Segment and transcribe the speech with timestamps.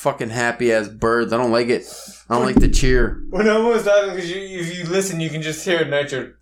[0.00, 1.32] fucking happy ass birds.
[1.32, 1.84] I don't like it.
[2.28, 3.22] I don't like the cheer.
[3.28, 6.32] When I'm almost done, because you, if you listen, you can just hear Nitro.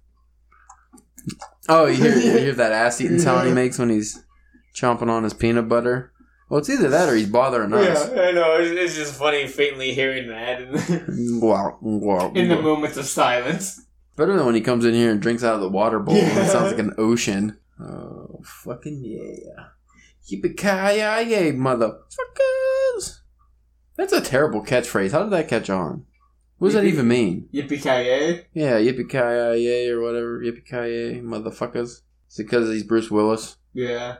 [1.68, 4.24] Oh, you hear, you hear that ass eating sound he makes when he's
[4.76, 6.12] chomping on his peanut butter?
[6.48, 8.10] Well, it's either that or he's bothering us.
[8.10, 8.54] Yeah, I know.
[8.54, 13.84] It's, it's just funny faintly hearing that in, Wow, wow, in the moments of silence.
[14.16, 16.16] Better than when he comes in here and drinks out of the water bowl.
[16.16, 16.44] Yeah.
[16.44, 17.58] It sounds like an ocean.
[17.80, 19.66] Oh, fucking yeah.
[20.30, 23.18] Yippee-ki-yay, motherfuckers.
[23.98, 25.10] That's a terrible catchphrase.
[25.10, 26.06] How did that catch on?
[26.58, 27.48] What does that even mean?
[27.52, 28.46] Yippee ki yay!
[28.54, 30.40] Yeah, yippee-ki-yay or whatever.
[30.40, 32.02] Yippee-ki-yay, motherfuckers.
[32.30, 33.56] Is it because he's Bruce Willis?
[33.74, 34.18] Yeah.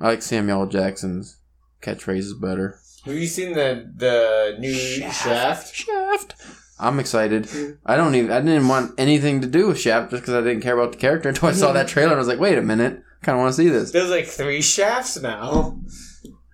[0.00, 0.66] I like Samuel L.
[0.66, 1.38] Jackson's
[1.82, 2.78] catchphrases better.
[3.04, 5.74] Have you seen the the new Shaft?
[5.74, 6.34] Shaft.
[6.78, 7.48] I'm excited.
[7.84, 8.30] I don't even.
[8.30, 10.98] I didn't want anything to do with Shaft just because I didn't care about the
[10.98, 13.38] character until I saw that trailer and I was like, wait a minute, I kind
[13.38, 13.90] of want to see this.
[13.90, 15.80] There's like three shafts now.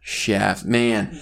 [0.01, 1.21] Shaft, man.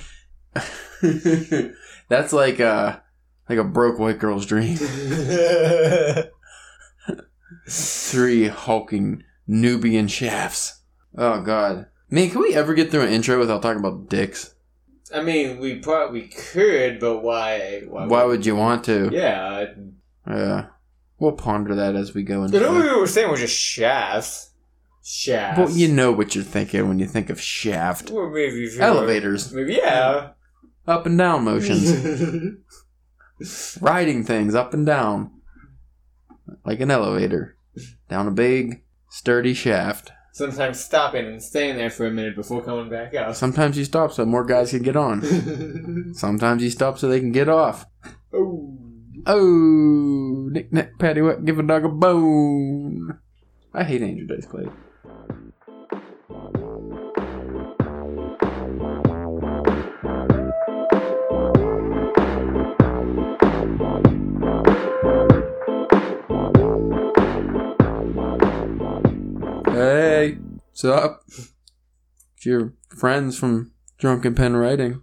[2.09, 3.03] That's like a
[3.49, 4.77] like a broke white girl's dream.
[7.69, 10.81] Three hulking Nubian shafts.
[11.17, 14.55] Oh god, man, can we ever get through an intro without talking about dicks?
[15.15, 17.83] I mean, we probably could, but why?
[17.89, 19.11] Why, Why would you want to?
[19.13, 19.67] Yeah.
[20.29, 20.67] Yeah,
[21.19, 22.61] we'll ponder that as we go into.
[22.61, 22.93] what it.
[22.93, 24.51] we were saying was just shafts.
[25.03, 25.59] Shafts.
[25.59, 28.11] Well, you know what you're thinking when you think of shaft.
[28.13, 30.31] Or maybe if you were- Elevators, Maybe yeah.
[30.91, 32.57] Up and down motions,
[33.81, 35.31] riding things up and down,
[36.65, 37.55] like an elevator,
[38.09, 40.11] down a big, sturdy shaft.
[40.33, 43.37] Sometimes stopping and staying there for a minute before coming back out.
[43.37, 46.13] Sometimes you stop so more guys can get on.
[46.15, 47.87] Sometimes you stop so they can get off.
[48.35, 48.77] oh.
[49.27, 53.19] Oh, Nick Nack Patty Whack, give a dog a bone.
[53.73, 54.67] I hate Andrew Dice Clay.
[69.81, 70.37] Hey,
[70.67, 71.23] what's up?
[71.27, 75.01] It's your friends from Drunken Pen Writing,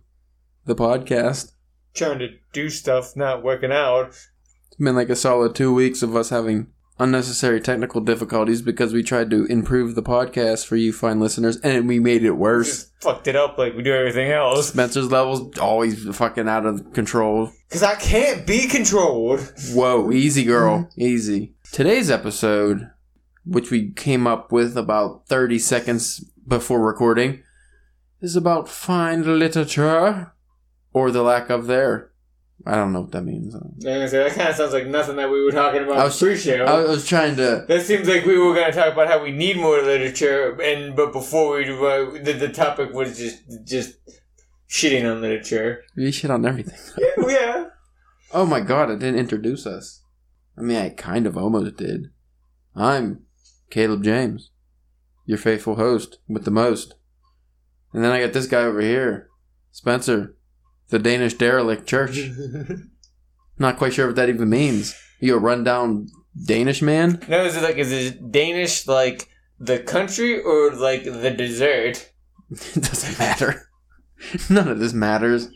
[0.65, 1.53] the podcast.
[1.95, 4.09] Trying to do stuff, not working out.
[4.09, 6.67] It's been like a solid two weeks of us having
[6.99, 11.87] unnecessary technical difficulties because we tried to improve the podcast for you fine listeners and
[11.87, 12.83] we made it worse.
[12.83, 14.67] Just fucked it up like we do everything else.
[14.67, 17.51] Spencer's levels always fucking out of control.
[17.67, 19.39] Because I can't be controlled.
[19.71, 21.55] Whoa, easy girl, easy.
[21.71, 22.91] Today's episode,
[23.47, 27.43] which we came up with about 30 seconds before recording,
[28.21, 30.33] is about fine literature
[30.93, 32.11] or the lack of there.
[32.65, 33.55] I don't know what that means.
[33.55, 36.19] I say, that kind of sounds like nothing that we were talking about I was-
[36.19, 36.65] pre-show.
[36.65, 39.31] I was trying to that seems like we were going to talk about how we
[39.31, 43.95] need more literature, and but before we uh, the, the topic was just just
[44.69, 45.83] shitting on literature.
[45.95, 46.79] We shit on everything.
[46.97, 47.65] Yeah, yeah.
[48.33, 50.01] Oh my god, it didn't introduce us.
[50.57, 52.07] I mean, I kind of almost did.
[52.75, 53.21] I'm
[53.69, 54.51] Caleb James,
[55.25, 56.95] your faithful host with the most.
[57.93, 59.29] And then I got this guy over here,
[59.71, 60.35] Spencer,
[60.89, 62.29] the Danish derelict church.
[63.59, 64.95] Not quite sure what that even means.
[65.19, 66.07] You a rundown
[66.45, 67.19] Danish man?
[67.27, 69.27] No, is it like is it Danish like
[69.59, 72.11] the country or like the dessert?
[72.51, 73.69] it doesn't matter.
[74.49, 75.49] None of this matters.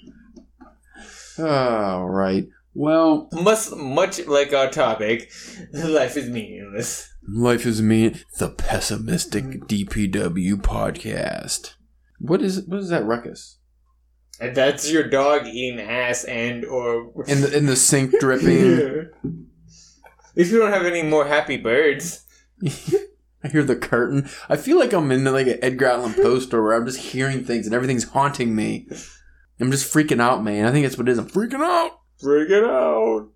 [1.37, 2.47] All right.
[2.73, 5.31] Well, Much much like our topic,
[5.73, 7.10] life is meaningless.
[7.27, 11.75] Life is me, the pessimistic DPW podcast.
[12.19, 13.57] What is what is that ruckus?
[14.39, 19.09] And that's your dog eating ass and or In the in the sink dripping.
[20.35, 22.25] if you don't have any more happy birds.
[23.43, 24.29] I hear the curtain.
[24.49, 27.43] I feel like I'm in like an Edgar Allan Poe store where I'm just hearing
[27.43, 28.87] things and everything's haunting me.
[29.59, 30.65] I'm just freaking out, man.
[30.65, 31.17] I think that's what it is.
[31.19, 31.99] I'm freaking out.
[32.23, 33.29] It out.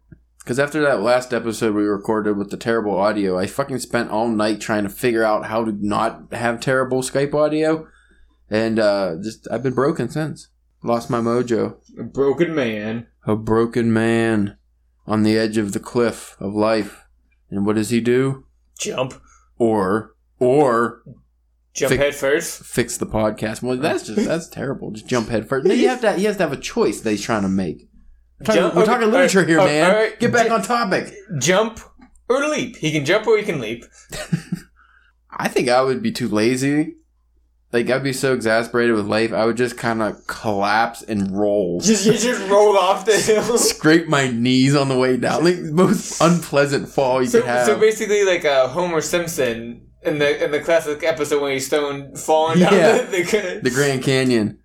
[0.45, 4.27] Because after that last episode we recorded with the terrible audio, I fucking spent all
[4.27, 7.87] night trying to figure out how to not have terrible Skype audio.
[8.47, 10.49] And uh, just I've been broken since.
[10.83, 11.77] Lost my mojo.
[11.99, 13.07] A broken man.
[13.25, 14.57] A broken man
[15.07, 17.07] on the edge of the cliff of life.
[17.49, 18.45] And what does he do?
[18.77, 19.15] Jump.
[19.57, 21.01] Or or
[21.73, 22.63] Jump Fi- head first.
[22.63, 23.63] fix the podcast.
[23.63, 24.91] Well, that's just that's terrible.
[24.91, 25.65] Just jump head first.
[25.65, 26.13] No, you have to.
[26.13, 27.89] He has to have a choice that he's trying to make.
[28.39, 29.93] We're talking, Jump- we're talking all literature right, here, all man.
[29.93, 31.13] right, Get back ju- on topic.
[31.39, 31.79] Jump
[32.29, 32.75] or leap.
[32.77, 33.85] He can jump or he can leap.
[35.31, 36.95] I think I would be too lazy.
[37.73, 41.79] Like I'd be so exasperated with life, I would just kind of collapse and roll,
[41.83, 43.57] Just you just roll off the hill.
[43.57, 45.43] scrape my knees on the way down.
[45.43, 47.65] Like most unpleasant fall you So, could have.
[47.65, 52.15] so basically, like uh, Homer Simpson in the in the classic episode when he's stone
[52.15, 53.01] falling down Yeah.
[53.01, 54.59] the, the the Grand Canyon.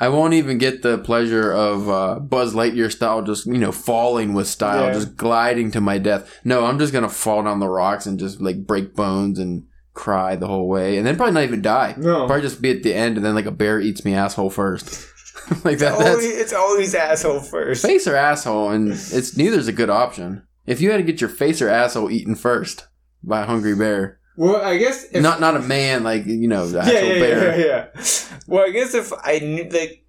[0.00, 4.32] I won't even get the pleasure of uh, Buzz Lightyear style, just you know, falling
[4.32, 4.92] with style, Yeah.
[4.94, 6.40] just gliding to my death.
[6.42, 10.36] No, I'm just gonna fall down the rocks and just like break bones and cry
[10.36, 11.94] the whole way, and then probably not even die.
[11.98, 12.26] No.
[12.26, 15.06] Probably just be at the end, and then like a bear eats me asshole first.
[15.64, 15.92] like that.
[15.92, 17.82] Always, That's it's always asshole first.
[17.84, 20.44] face or asshole, and it's neither's a good option.
[20.66, 22.86] If you had to get your face or asshole eaten first
[23.22, 26.66] by a hungry bear, Well, I guess if, not not a man like you know
[26.66, 27.60] the actual yeah, bear.
[27.60, 28.04] yeah, yeah.
[28.46, 30.02] Well, I guess if I knew, like,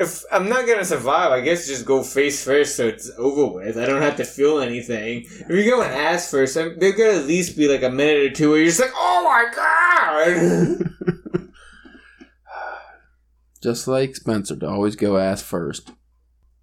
[0.00, 3.78] if I'm not gonna survive, I guess just go face first so it's over with.
[3.78, 5.26] I don't have to feel anything.
[5.26, 8.34] If you're going ass first, I'm, there could at least be like a minute or
[8.34, 10.90] two where you're just like, oh my god.
[13.62, 15.90] Just like Spencer to always go ass first.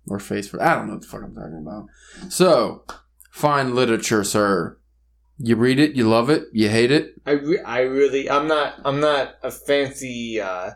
[0.08, 0.64] Or face first.
[0.64, 1.88] I don't know what the fuck I'm talking about.
[2.30, 2.86] So,
[3.32, 4.78] fine literature, sir.
[5.38, 7.16] You read it, you love it, you hate it.
[7.26, 10.72] I, re- I really, I'm not, I'm not a fancy uh,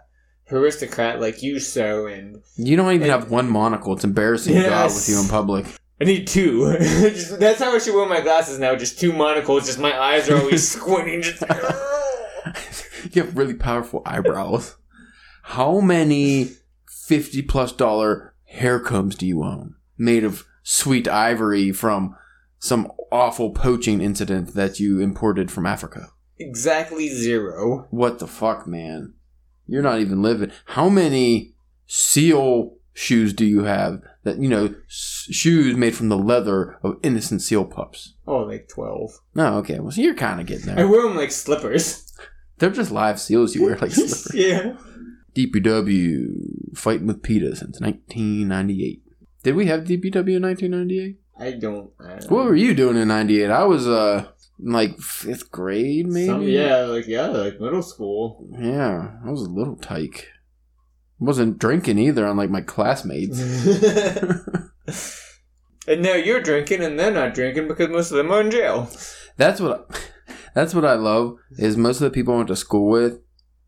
[0.52, 3.94] aristocrat like you, so, and You don't even And- have one monocle.
[3.94, 4.96] It's embarrassing to God Yes.
[5.08, 5.66] with you in public.
[6.02, 6.76] I need two.
[6.80, 8.76] Just- that's how I should wear my glasses now.
[8.76, 9.66] Just two monocles.
[9.66, 11.22] Just my eyes are always squinting.
[11.22, 11.42] Just.
[13.16, 14.76] you have really powerful eyebrows.
[15.44, 16.52] How many
[17.08, 19.76] fifty plus dollar hair combs do you own?
[19.98, 22.16] Made of sweet ivory from
[22.60, 26.10] some awful poaching incident that you imported from Africa.
[26.38, 27.88] exactly zero.
[27.92, 29.14] What the fuck, man?
[29.68, 30.52] You're not even living.
[30.66, 31.54] How many
[31.86, 36.98] seal shoes do you have that, you know, s- shoes made from the leather of
[37.04, 38.16] innocent seal pups?
[38.28, 39.12] Oh, like twelve.
[39.36, 39.80] No, okay.
[39.80, 42.06] Well, so you're kind of getting there I wear them like slippers.
[42.58, 44.32] They're just live seals you wear like slippers.
[44.34, 44.76] yeah.
[45.36, 49.02] DPW fighting with PETA since 1998.
[49.44, 51.20] Did we have DPW in 1998?
[51.40, 51.92] I don't.
[52.00, 53.50] I don't What were you doing in 98?
[53.50, 54.28] I was, uh,
[54.60, 56.28] in, like fifth grade, maybe?
[56.28, 58.48] Some, yeah, like yeah, like middle school.
[58.60, 60.28] Yeah, I was a little tyke.
[61.20, 63.40] Wasn't drinking either, unlike my classmates.
[65.88, 68.90] and now you're drinking, and they're not drinking because most of them are in jail.
[69.38, 69.90] That's what
[70.54, 73.20] that's what I love is most of the people I went to school with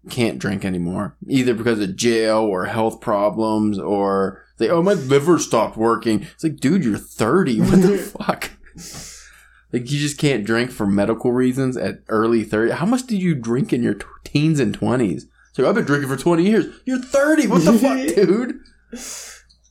[0.10, 5.40] can't drink anymore, either because of jail or health problems or they oh my liver
[5.40, 6.22] stopped working.
[6.22, 7.60] It's like, dude, you're thirty.
[7.60, 8.52] What the fuck?
[9.74, 12.72] Like you just can't drink for medical reasons at early thirty.
[12.72, 15.28] How much did you drink in your t- teens and twenties?
[15.54, 16.68] So I've been drinking for twenty years.
[16.86, 17.48] You're thirty.
[17.48, 18.60] What the fuck, dude?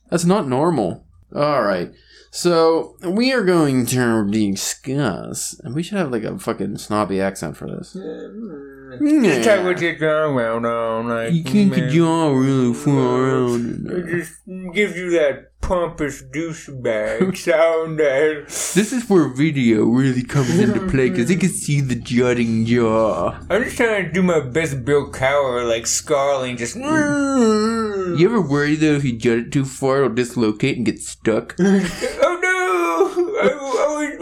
[0.09, 1.05] That's not normal.
[1.33, 1.91] All right.
[2.31, 7.57] So we are going to discuss, and we should have like a fucking snobby accent
[7.57, 7.93] for this.
[7.93, 8.80] Hmm.
[8.99, 11.89] Just talk with your jaw around on, like You can't get man.
[11.91, 13.87] jaw really far around.
[13.89, 14.33] It just
[14.73, 17.99] gives you that pompous douchebag sound.
[17.99, 18.45] That
[18.75, 23.39] This is where video really comes into play because you can see the jutting jaw.
[23.49, 26.75] I'm just trying to do my best, Bill Cowher, like scarling, just.
[26.75, 31.55] You ever worry though if you jut it too far, it'll dislocate and get stuck?
[31.59, 33.41] oh no!
[33.41, 34.19] I will always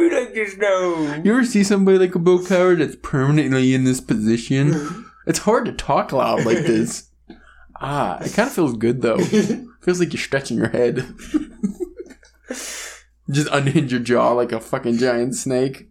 [0.60, 1.24] be like this now.
[1.24, 5.06] You ever see somebody like a Bill Cowher that's permanently in this position?
[5.28, 7.12] It's hard to talk loud like this.
[7.82, 9.20] Ah, it kind of feels good though.
[9.82, 10.98] feels like you're stretching your head.
[13.30, 15.88] Just unhinge your jaw like a fucking giant snake.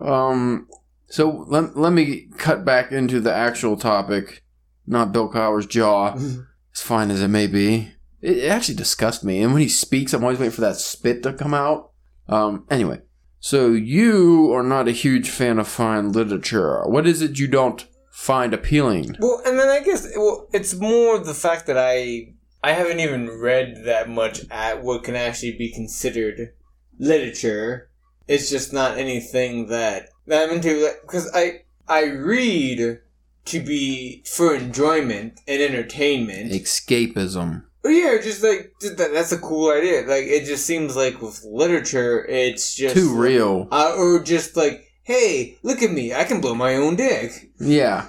[0.00, 0.66] Um,
[1.06, 4.42] so let, let me cut back into the actual topic.
[4.86, 7.92] Not Bill Cowher's jaw, as fine as it may be.
[8.20, 9.40] It, it actually disgusts me.
[9.40, 11.92] And when he speaks, I'm always waiting for that spit to come out.
[12.28, 13.02] Um, anyway,
[13.44, 16.80] so you are not a huge fan of fine literature.
[16.86, 19.16] What is it you don't find appealing?
[19.18, 23.40] Well, and then I guess well, it's more the fact that I I haven't even
[23.40, 26.52] read that much at what can actually be considered
[27.00, 27.90] literature.
[28.28, 33.00] It's just not anything that, that I'm into because I I read
[33.46, 36.52] to be for enjoyment and entertainment.
[36.52, 37.64] Escapism.
[37.84, 40.02] Yeah, just like that's a cool idea.
[40.02, 43.68] Like it just seems like with literature, it's just Too real.
[43.72, 47.50] uh, or just like, hey, look at me, I can blow my own dick.
[47.58, 48.08] Yeah.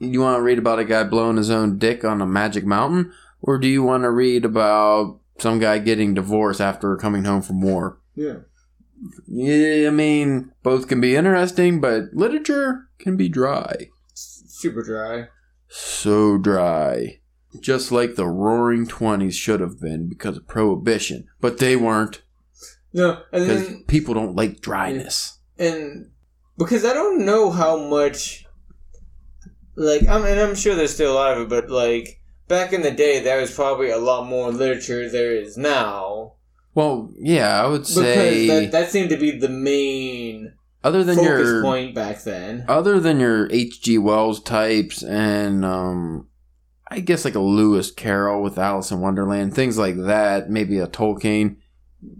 [0.00, 3.12] You want to read about a guy blowing his own dick on a magic mountain?
[3.40, 7.60] Or do you want to read about some guy getting divorced after coming home from
[7.60, 7.98] war?
[8.16, 8.38] Yeah.
[9.26, 13.88] Yeah, I mean, both can be interesting, but literature can be dry.
[14.14, 15.28] Super dry.
[15.68, 17.20] So dry.
[17.60, 21.28] Just like the roaring 20s should have been because of prohibition.
[21.40, 22.22] But they weren't
[22.92, 25.38] No, and because then people don't like dryness.
[25.58, 26.10] and
[26.58, 28.46] because I don't know how much,
[29.74, 32.82] like, I'm and I'm sure there's still a lot of it, but like back in
[32.82, 36.34] the day, there was probably a lot more literature there is now
[36.74, 40.54] Well, yeah, I would because say that that seemed to be the main
[40.84, 42.64] other than focus your point back then.
[42.68, 43.98] other than your H.G.
[43.98, 46.28] Wells types and um
[46.92, 50.86] I guess like a Lewis Carroll with Alice in Wonderland, things like that, maybe a
[50.86, 51.56] Tolkien.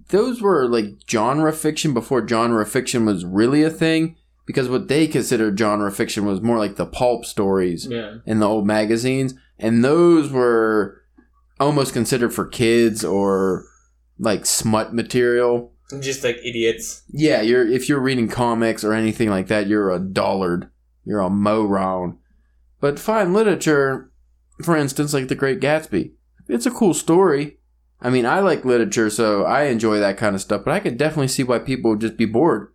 [0.09, 5.07] Those were like genre fiction before genre fiction was really a thing because what they
[5.07, 8.17] considered genre fiction was more like the pulp stories Yeah.
[8.27, 11.03] in the old magazines, and those were
[11.61, 13.65] almost considered for kids or
[14.19, 15.73] like smut material.
[16.01, 17.03] Just like idiots.
[17.13, 20.71] Yeah, you're if you're reading comics or anything like that, you're a dullard.
[21.05, 22.19] You're a moron.
[22.81, 24.11] But fine literature,
[24.65, 26.13] for instance, like The Great Gatsby,
[26.49, 27.59] it's a cool story.
[28.01, 30.63] I mean, I like literature, so I enjoy that kind of stuff.
[30.65, 32.73] But I could definitely see why people would just be bored.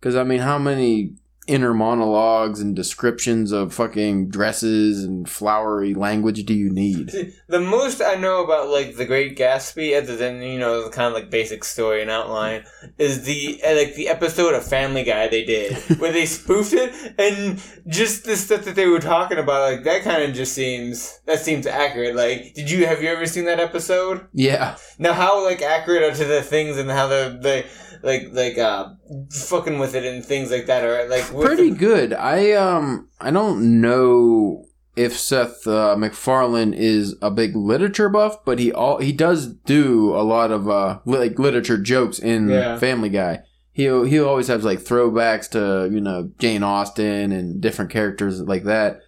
[0.00, 1.14] Because I mean, how many
[1.46, 7.32] inner monologues and descriptions of fucking dresses and flowery language do you need?
[7.48, 11.06] The most I know about like the Great Gatsby, other than you know the kind
[11.06, 12.64] of like basic story and outline,
[12.98, 16.92] is the uh, like the episode of Family Guy they did where they spoofed it,
[17.18, 21.20] and just the stuff that they were talking about, like that kind of just seems
[21.26, 22.16] that seems accurate.
[22.16, 24.26] Like, did you have you ever seen that episode?
[24.32, 27.66] Yeah, Now, how like accurate are to the things and how the they
[28.06, 28.88] like like uh
[29.30, 32.12] fucking with it and things like that are like pretty the- good.
[32.14, 34.64] I um I don't know
[34.96, 40.14] if Seth uh, MacFarlane is a big literature buff, but he all he does do
[40.16, 42.78] a lot of uh li- like literature jokes in Yeah.
[42.78, 43.40] Family Guy.
[43.72, 48.64] He he always has like throwbacks to you know Jane Austen and different characters like
[48.64, 49.00] that.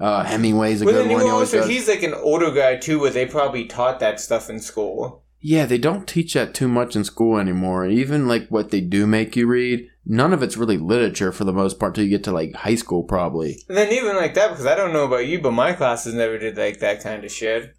[0.00, 1.20] Uh, Hemingway's a But good one.
[1.24, 1.68] He also does.
[1.68, 5.23] he's like an older guy too, where they probably taught that stuff in school.
[5.46, 7.84] Yeah, they don't teach that too much in school anymore.
[7.86, 11.52] Even like what they do make you read, none of it's really literature for the
[11.52, 13.62] most part till you get to like high school, probably.
[13.68, 16.38] And then even like that, because I don't know about you, but my classes never
[16.38, 17.74] did like that kind of shit.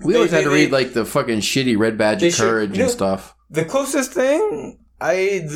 [0.00, 2.34] We They- always had they- to they- read like the fucking shitty Red Badge of
[2.34, 3.34] should- Courage and know- stuff.
[3.50, 5.48] The closest thing I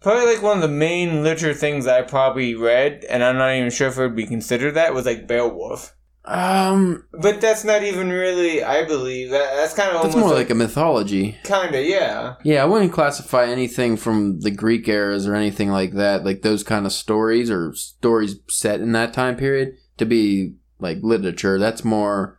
[0.00, 3.70] probably like one of the main literature things I probably read, and I'm not even
[3.70, 5.94] sure if it would be considered that was like Beowulf.
[6.26, 10.36] Um, But that's not even really, I believe that that's kind of that's more like,
[10.36, 11.36] like a mythology.
[11.44, 12.36] kind of yeah.
[12.42, 16.62] Yeah, I wouldn't classify anything from the Greek eras or anything like that, like those
[16.62, 21.58] kind of stories or stories set in that time period, to be like literature.
[21.58, 22.38] That's more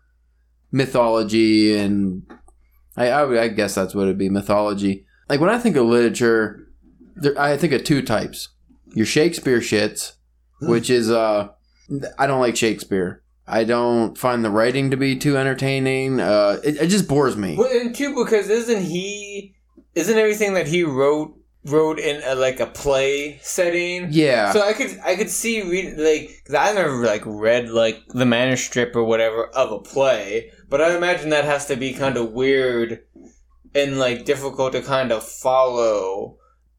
[0.72, 2.24] mythology, and
[2.98, 5.06] I, I, I guess that's what it'd be mythology.
[5.30, 6.68] Like when I think of literature,
[7.16, 8.50] there, I think of two types:
[8.96, 10.14] your Shakespeare shits,
[10.62, 11.50] which is uh,
[12.18, 13.22] I don't like Shakespeare.
[13.48, 16.20] I don't find the writing to be too entertaining.
[16.20, 17.56] Uh, it, it just bores me.
[17.58, 19.56] Well, and two because isn't he?
[19.94, 24.08] Isn't everything that he wrote wrote in a, like a play setting?
[24.10, 24.52] Yeah.
[24.52, 28.26] So I could I could see read like cause I never like read like the
[28.26, 32.32] manuscript or whatever of a play, but I imagine that has to be kind of
[32.32, 33.06] weird
[33.76, 36.38] and like difficult to kind of follow.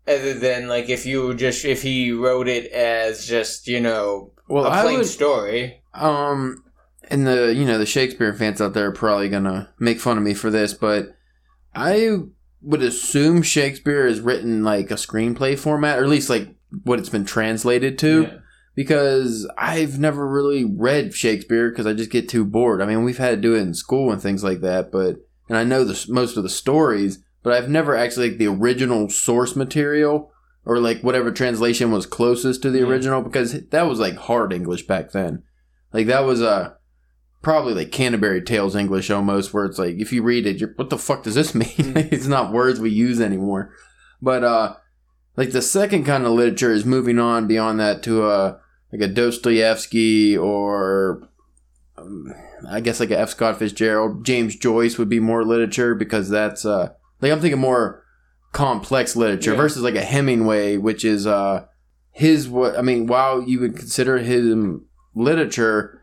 [0.08, 4.66] Other than like if you just if he wrote it as just you know well,
[4.66, 5.82] a plain would story.
[5.94, 6.64] Um,
[7.10, 10.24] and the you know the Shakespeare fans out there are probably gonna make fun of
[10.24, 11.16] me for this, but
[11.74, 12.18] I
[12.62, 17.08] would assume Shakespeare is written like a screenplay format, or at least like what it's
[17.08, 18.22] been translated to.
[18.22, 18.38] Yeah.
[18.74, 22.82] Because I've never really read Shakespeare because I just get too bored.
[22.82, 25.16] I mean, we've had to do it in school and things like that, but
[25.48, 29.08] and I know the most of the stories, but I've never actually like the original
[29.08, 30.30] source material
[30.66, 32.86] or like whatever translation was closest to the Yeah.
[32.86, 35.42] original because that was like hard English back then.
[35.92, 36.74] Like that was uh,
[37.40, 40.90] probably like Canterbury Tales English almost, where it's like if you read it, you're what
[40.90, 41.68] the fuck does this mean?
[41.68, 42.12] Mm.
[42.12, 43.72] it's not words we use anymore.
[44.20, 44.74] But uh,
[45.36, 48.58] like the second kind of literature is moving on beyond that to a
[48.92, 51.28] like a Dostoevsky or
[51.98, 52.32] um,
[52.68, 53.30] I guess like a F.
[53.30, 54.24] Scott Fitzgerald.
[54.24, 58.02] James Joyce would be more literature because that's uh like I'm thinking more
[58.56, 59.56] complex literature Yeah.
[59.58, 61.64] versus like a Hemingway, which is uh
[62.10, 63.06] his what I mean.
[63.06, 66.02] While you would consider him literature,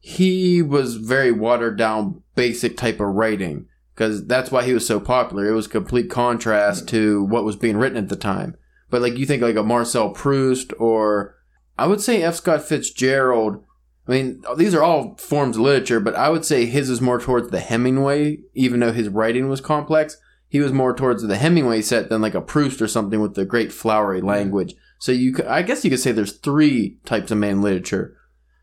[0.00, 4.98] he was very watered down, basic type of writing because that's why he was so
[4.98, 5.46] popular.
[5.46, 8.56] It was complete contrast to what was being written at the time.
[8.90, 11.36] But like you think like a Marcel Proust or
[11.78, 12.34] I would say F.
[12.36, 13.62] Scott Fitzgerald.
[14.08, 17.20] I mean, these are all forms of literature, but I would say his is more
[17.20, 20.16] towards the Hemingway, even though his writing was complex.
[20.52, 23.46] He was more towards the Hemingway set than like a Proust or something with the
[23.46, 24.74] great flowery language.
[24.98, 28.14] So you, could, I guess you could say there's three types of main literature: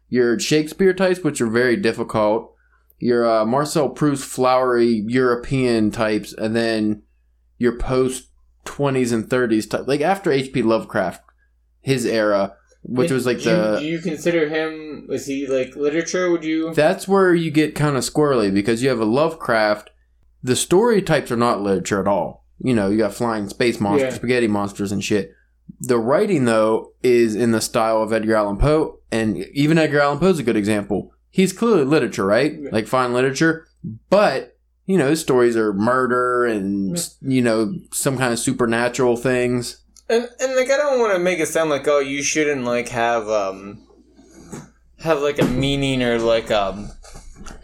[0.07, 2.53] your Shakespeare types, which are very difficult,
[2.99, 7.01] your uh, Marcel Proust flowery European types, and then
[7.57, 8.27] your post
[8.65, 10.61] 20s and 30s type, like after H.P.
[10.61, 11.23] Lovecraft,
[11.81, 12.53] his era,
[12.83, 15.07] which And was like do you- the do you consider him?
[15.09, 16.29] Was he like literature?
[16.29, 16.71] Would you?
[16.71, 19.89] that's where you get kind of squirrely because you have a Lovecraft.
[20.43, 22.45] The story types are not literature at all.
[22.61, 24.17] You know, you got flying space monsters, Yeah.
[24.17, 25.33] spaghetti monsters, and shit.
[25.81, 30.19] The writing, though, is in the style of Edgar Allan Poe, and even Edgar Allan
[30.19, 31.13] Poe is a good example.
[31.31, 32.57] he's clearly literature, right?
[32.59, 32.69] Yeah.
[32.71, 33.67] Like fine literature,
[34.09, 39.77] but you know, his stories are murder and you know some kind of supernatural things.
[40.09, 42.87] And and like I don't want to make it sound like oh you shouldn't like
[42.89, 43.85] have um
[45.01, 46.89] have like a meaning or like um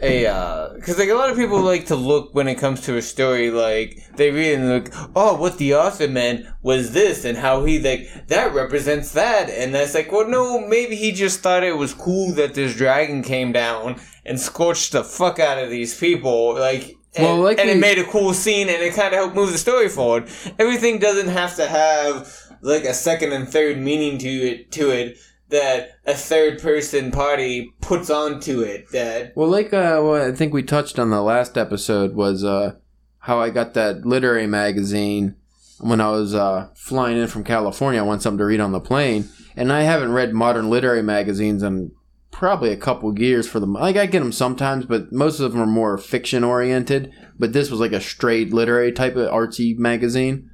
[0.00, 2.96] a uh because like a lot of people like to look when it comes to
[2.96, 7.38] a story like they read and look oh what the author meant was this and
[7.38, 9.48] how he like that represents that.
[9.48, 13.22] And that's like well no maybe he just thought it was cool that this dragon
[13.22, 17.70] came down and scorched the fuck out of these people like and, Well, like and
[17.70, 20.28] it made a cool scene and it kind of helped move the story forward.
[20.58, 25.18] Everything doesn't have to have like a second and third meaning to it to it
[25.48, 30.62] that a third person party puts onto it that Well, like uh, I think we
[30.62, 32.74] touched on the last episode was uh,
[33.20, 35.36] how I got that literary magazine
[35.80, 38.00] when I was uh, flying in from California.
[38.00, 41.62] I wanted something to read on the plane, and I haven't read modern literary magazines
[41.62, 41.92] in
[42.30, 43.74] probably a couple years for them.
[43.74, 47.12] Like I get them sometimes, but most of them are more fiction oriented.
[47.38, 50.50] But this was like a straight literary type of artsy magazine,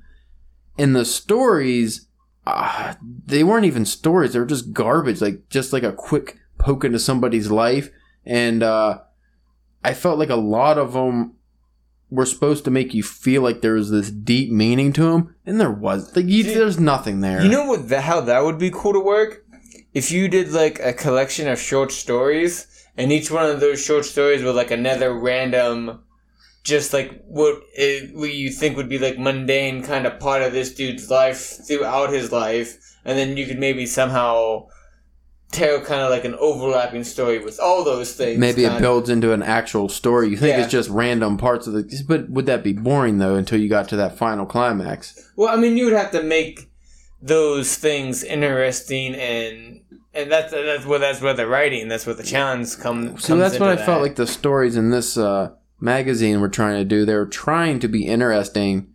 [0.76, 2.08] and the stories.
[2.46, 2.94] Uh,
[3.26, 5.20] they weren't even stories; they were just garbage.
[5.20, 7.90] Like just like a quick poke into somebody's life,
[8.24, 9.00] and uh,
[9.84, 11.34] I felt like a lot of them
[12.10, 15.60] were supposed to make you feel like there was this deep meaning to them, and
[15.60, 16.14] there was.
[16.14, 17.42] Like, you, there's nothing there.
[17.42, 19.44] you know what the, how that would be cool to work
[19.94, 24.04] if you did like a collection of short stories and each one of those short
[24.04, 26.02] stories was like another random
[26.64, 30.52] just like what it, what you think would be like mundane kind of part of
[30.52, 34.64] this dude's life throughout his life and then you could maybe somehow
[35.50, 38.80] tell kind of like an overlapping story with all those things Maybe it kind of-
[38.82, 40.28] builds into an actual story.
[40.30, 40.62] You think Yeah.
[40.62, 42.04] it's just random parts of the.
[42.08, 45.14] But would that be boring though until you got to that final climax?
[45.36, 46.70] Well, I mean, you would have to make
[47.20, 49.80] those things interesting, and
[50.14, 53.24] and that's that's where that's where the writing, that's where the challenge come, comes.
[53.24, 55.50] So that's what I felt like the stories in this uh,
[55.82, 57.04] magazine were trying to do.
[57.04, 58.94] They were trying to be interesting,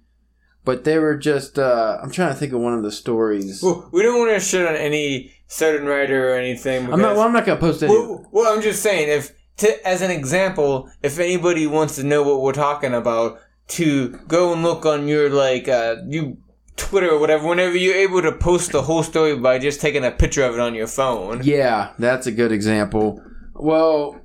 [0.63, 1.59] but they were just.
[1.59, 3.61] Uh, I'm trying to think of one of the stories.
[3.61, 6.91] Well, we don't want to shit on any certain writer or anything.
[6.91, 7.15] I'm not.
[7.15, 7.93] Well, I'm not gonna post any.
[7.93, 12.23] well, well, I'm just saying, if to, as an example, if anybody wants to know
[12.23, 16.37] what we're talking about, to go and look on your like uh, you
[16.77, 20.11] Twitter or whatever, whenever you're able to post the whole story by just taking a
[20.11, 21.41] picture of it on your phone.
[21.43, 23.21] Yeah, that's a good example.
[23.53, 24.21] Well,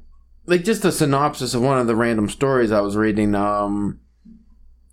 [0.46, 3.34] like just a synopsis of one of the random stories I was reading.
[3.34, 4.00] Um,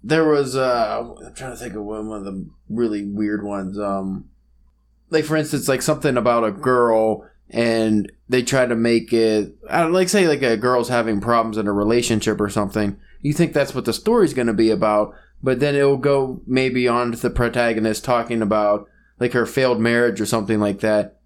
[0.03, 3.79] there was uh, I'm trying to think of one of the really weird ones.
[3.79, 4.29] Um,
[5.09, 9.55] like for instance, like something about a girl and they try to make it.
[9.69, 12.97] I don't like say like a girl's having problems in a relationship or something.
[13.21, 16.87] You think that's what the story's going to be about, but then it'll go maybe
[16.87, 18.87] on to the protagonist talking about
[19.19, 21.19] like her failed marriage or something like that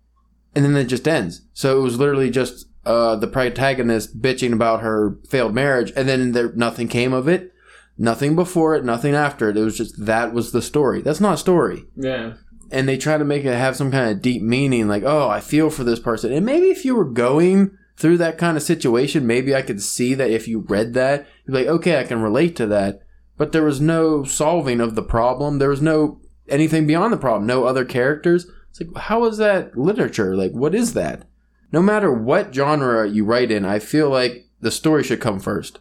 [0.55, 1.41] and then it just ends.
[1.53, 6.31] So it was literally just uh, the protagonist bitching about her failed marriage, and then
[6.33, 7.53] there nothing came of it.
[7.97, 9.57] Nothing before it, nothing after it.
[9.57, 11.01] It was just that was the story.
[11.01, 11.85] That's not a story.
[11.95, 12.33] Yeah.
[12.71, 15.39] And they try to make it have some kind of deep meaning, like, oh, I
[15.39, 16.33] feel for this person.
[16.33, 20.15] And maybe if you were going through that kind of situation, maybe I could see
[20.15, 23.01] that if you read that, you'd be like, okay, I can relate to that.
[23.37, 25.59] But there was no solving of the problem.
[25.59, 26.19] There was no
[26.49, 27.45] anything beyond the problem.
[27.45, 28.47] No other characters.
[28.69, 30.35] It's like, how is that literature?
[30.35, 31.27] Like, what is that?
[31.73, 35.79] No matter what genre you write in, I feel like the story should come first.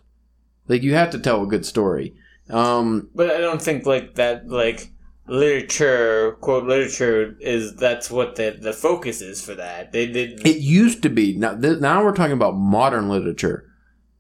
[0.67, 2.15] Like, you have to tell a good story.
[2.49, 4.91] Um, But I don't think like that like
[5.29, 9.93] literature quote literature is that's what the the focus is for that.
[9.93, 11.37] They did it used to be.
[11.37, 13.69] Now, th- now we're talking about modern literature.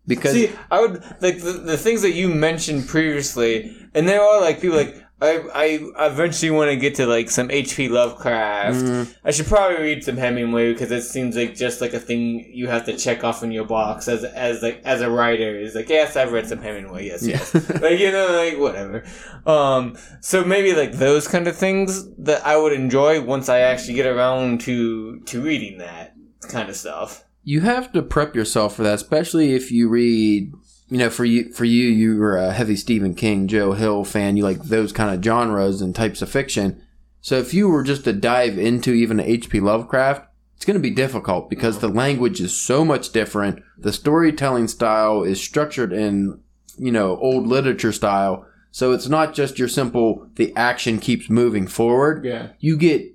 [0.06, 4.40] Because see I would like the, the things that you mentioned previously, and there are
[4.40, 7.88] like people like I I eventually want to get to like some H.P.
[7.88, 8.78] Lovecraft.
[8.78, 12.50] Mm, I should probably read some Hemingway because it seems like just like a thing
[12.52, 15.74] you have to check off in your box as as like as a writer is
[15.74, 19.04] like yes I've read some Hemingway yes yes like you know like whatever
[19.46, 23.94] um so maybe like those kind of things that i would enjoy once i actually
[23.94, 26.14] get around to to reading that
[26.48, 30.52] kind of stuff you have to prep yourself for that, especially if you read.
[30.92, 34.37] You know, for you, for you, you were a heavy Stephen King, Joe Hill fan.
[34.37, 36.83] You like those kind of genres and types of fiction.
[37.22, 39.61] So if you were just to dive into even H.P.
[39.61, 43.62] Lovecraft, it's going to be difficult because the language is so much different.
[43.78, 46.40] The storytelling style is structured in,
[46.76, 48.44] you know, old literature style.
[48.70, 52.22] So it's not just your simple, the action keeps moving forward.
[52.22, 53.11] yeah You get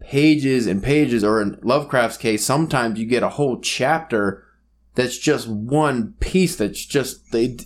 [0.00, 4.46] pages and pages, or in Lovecraft's case, sometimes you get a whole chapter
[4.94, 7.58] that's just one piece that's just, they,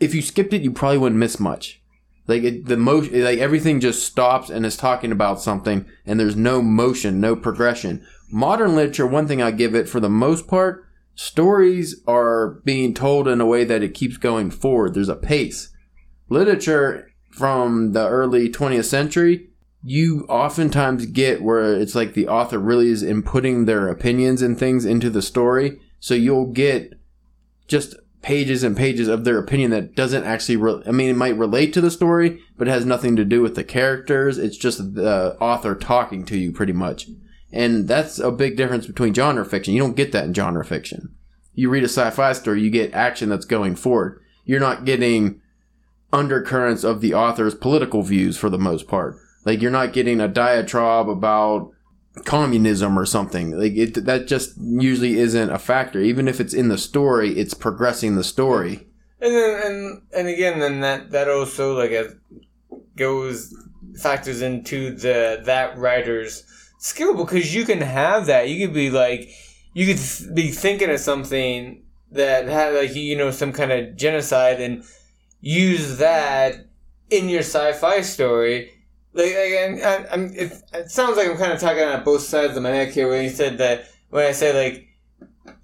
[0.00, 1.82] if you skipped it, you probably wouldn't miss much.
[2.26, 6.36] Like it, the motion, like everything just stops and is talking about something, and there's
[6.36, 8.06] no motion, no progression.
[8.30, 13.26] Modern literature, one thing I give it for the most part, stories are being told
[13.26, 14.92] in a way that it keeps going forward.
[14.92, 15.70] There's a pace.
[16.28, 19.48] Literature from the early 20th century,
[19.82, 24.84] you oftentimes get where it's like the author really is inputting their opinions and things
[24.84, 25.80] into the story.
[26.00, 26.94] So you'll get
[27.66, 31.36] just pages and pages of their opinion that doesn't actually, re- I mean, it might
[31.36, 34.38] relate to the story, but it has nothing to do with the characters.
[34.38, 37.08] It's just the author talking to you pretty much.
[37.52, 39.74] And that's a big difference between genre fiction.
[39.74, 41.14] You don't get that in genre fiction.
[41.54, 44.20] You read a sci-fi story, you get action that's going forward.
[44.44, 45.40] You're not getting
[46.12, 49.16] undercurrents of the author's political views for the most part.
[49.44, 51.72] Like you're not getting a diatribe about
[52.24, 53.52] communism or something.
[53.52, 56.00] Like it, that just usually isn't a factor.
[56.00, 58.86] Even if it's in the story, it's progressing the story.
[59.20, 62.14] And then, and and again, then that that also like a,
[62.96, 63.54] goes
[64.00, 66.44] factors into the that writer's
[66.78, 68.48] skill because you can have that.
[68.48, 69.30] You could be like,
[69.74, 74.60] you could be thinking of something that had like you know some kind of genocide
[74.60, 74.84] and
[75.40, 76.66] use that
[77.10, 78.72] in your sci-fi story.
[79.18, 79.34] Like,
[80.12, 82.90] I'm, it, it sounds like I'm kind of talking on both sides of my neck
[82.90, 84.88] here when you said that when I say like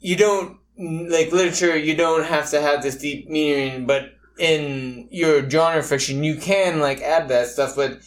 [0.00, 5.48] you don't like literature, you don't have to have this deep meaning, but in your
[5.48, 8.00] genre fiction, you can like add that stuff, but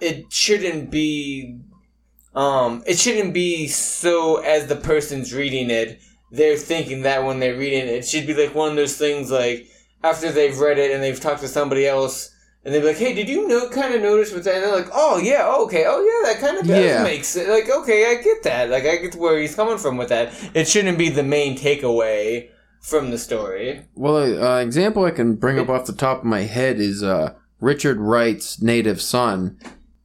[0.00, 1.58] it shouldn't be
[2.36, 7.58] um, it shouldn't be so as the person's reading it, they're thinking that when they're
[7.58, 7.88] reading it.
[7.88, 9.66] It should be like one of those things like
[10.04, 12.32] after they've read it and they've talked to somebody else
[12.64, 14.76] and they'd be like, "Hey, did you know kind of notice what's that?" And they're
[14.76, 17.02] like, "Oh yeah, oh, okay, oh yeah, that kind of does Yeah.
[17.02, 17.48] make sense.
[17.48, 18.70] Like, okay, I get that.
[18.70, 20.32] Like, I get where he's coming from with that.
[20.54, 22.48] It shouldn't be the main takeaway
[22.80, 23.82] from the story.
[23.94, 27.02] Well, an uh, example I can bring up off the top of my head is
[27.02, 29.58] uh, Richard Wright's Native Son.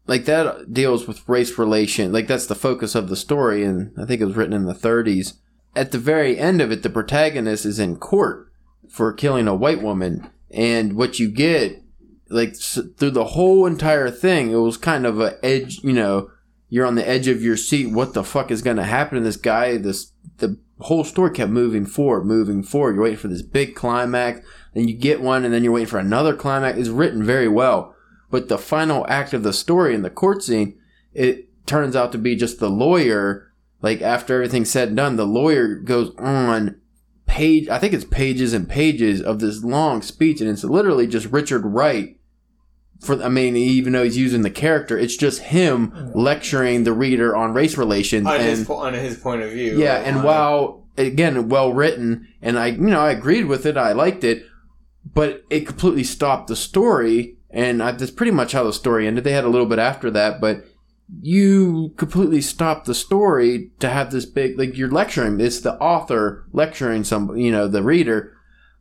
[0.06, 2.12] Like that deals with race relation.
[2.14, 4.74] Like that's the focus of the story, and I think it was written in the
[4.74, 5.34] 30s.
[5.76, 8.48] At the very end of it, the protagonist is in court
[8.90, 11.82] for killing a white woman, and what you get,
[12.30, 15.84] like through the whole entire thing, it was kind of a edge.
[15.84, 16.32] You know,
[16.70, 17.88] you're on the edge of your seat.
[17.88, 19.78] What the fuck is going to happen to this guy?
[19.78, 22.96] This the whole story kept moving forward, moving forward.
[22.96, 26.00] You're waiting for this big climax, then you get one, and then you're waiting for
[26.00, 26.78] another climax.
[26.78, 27.96] It's written very well,
[28.30, 30.80] but the final act of the story in the court scene,
[31.14, 33.52] it turns out to be just the lawyer.
[33.82, 36.80] Like after everything's said and done, the lawyer goes on
[37.28, 37.70] page.
[37.70, 41.66] I think it's pages and pages of this long speech, and it's literally just Richard
[41.66, 42.17] Wright.
[43.02, 47.36] For I mean, even though he's using the character, it's just him lecturing the reader
[47.36, 49.78] on race relations On and his po- on his point of view.
[49.78, 53.78] yeah, and On- while again well written, and I you know I agreed with it,
[53.78, 54.44] I liked it,
[55.14, 59.24] but it completely stopped the story, and I, that's pretty much how the story ended.
[59.24, 60.64] They had a little bit after that, but
[61.22, 65.40] you completely stopped the story to have this big like you're lecturing.
[65.40, 68.34] It's the author lecturing some you know the reader.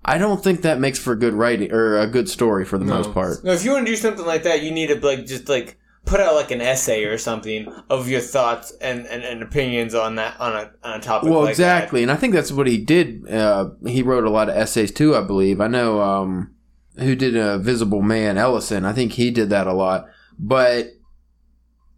[0.09, 2.99] I don't think that makes for good writing or a good story for the No.
[2.99, 3.43] most part.
[3.45, 5.77] No, if you want to do something like that, you need to like just like
[6.05, 10.15] put out like an essay or something of your thoughts and, and, and opinions on
[10.15, 11.29] that on a on a topic.
[11.29, 13.29] Well, like exactly, and I think that's what he did.
[13.29, 15.61] Uh, he wrote a lot of essays too, I believe.
[15.61, 16.55] I know um,
[16.99, 18.85] who did Invisible Man, Ellison.
[18.85, 20.07] I think he did that a lot.
[20.39, 20.91] But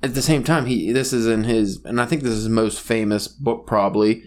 [0.02, 2.48] at the same time, he this is in his, and I think this is his
[2.48, 4.22] most famous book probably.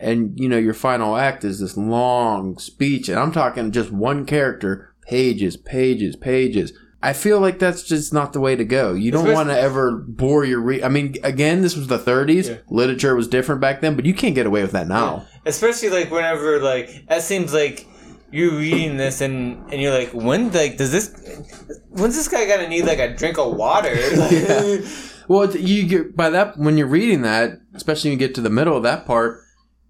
[0.00, 4.26] And you know, your final act is this long speech, and I'm talking just one
[4.26, 6.72] character, pages, pages, pages.
[7.00, 8.92] I feel like that's just not the way to go.
[8.94, 12.48] You don't want to ever bore your re- I mean, again, this was the 30s.
[12.48, 12.56] Yeah.
[12.70, 15.18] Literature was different back then, but you can't get away with that now.
[15.18, 15.26] that.
[15.46, 17.86] Especially like whenever like that seems like
[18.32, 21.14] you're reading this and and you're like, when like does this
[21.90, 23.94] when's this guy gonna need like a drink of water?
[24.30, 24.78] Yeah.
[25.28, 28.50] Well, you get by that when you're reading that, especially when you get to the
[28.50, 29.42] middle of that part,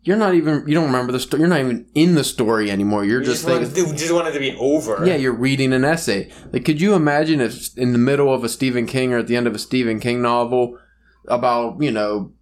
[0.02, 1.40] you're not even you don't remember the story.
[1.40, 3.04] You're not even in the story anymore.
[3.04, 5.04] You're You just, just, want, thinking, to, just want it to be over.
[5.06, 6.30] yeah, you're reading an essay.
[6.52, 9.36] Like, could you imagine if in the middle of a Stephen King or at the
[9.36, 10.78] end of a Stephen King novel
[11.26, 12.32] about you know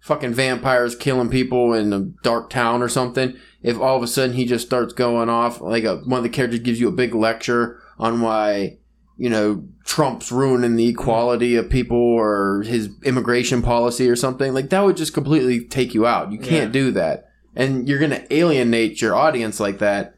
[0.00, 3.36] fucking vampires killing people in a dark town or something?
[3.62, 6.28] If all of a sudden he just starts going off like a, one of the
[6.28, 8.78] characters gives you a big lecture on why
[9.16, 14.70] you know Trump's ruining the equality of people or his immigration policy or something like
[14.70, 16.32] that would just completely take you out.
[16.32, 20.14] You can't do that, and you're gonna alienate your audience like that.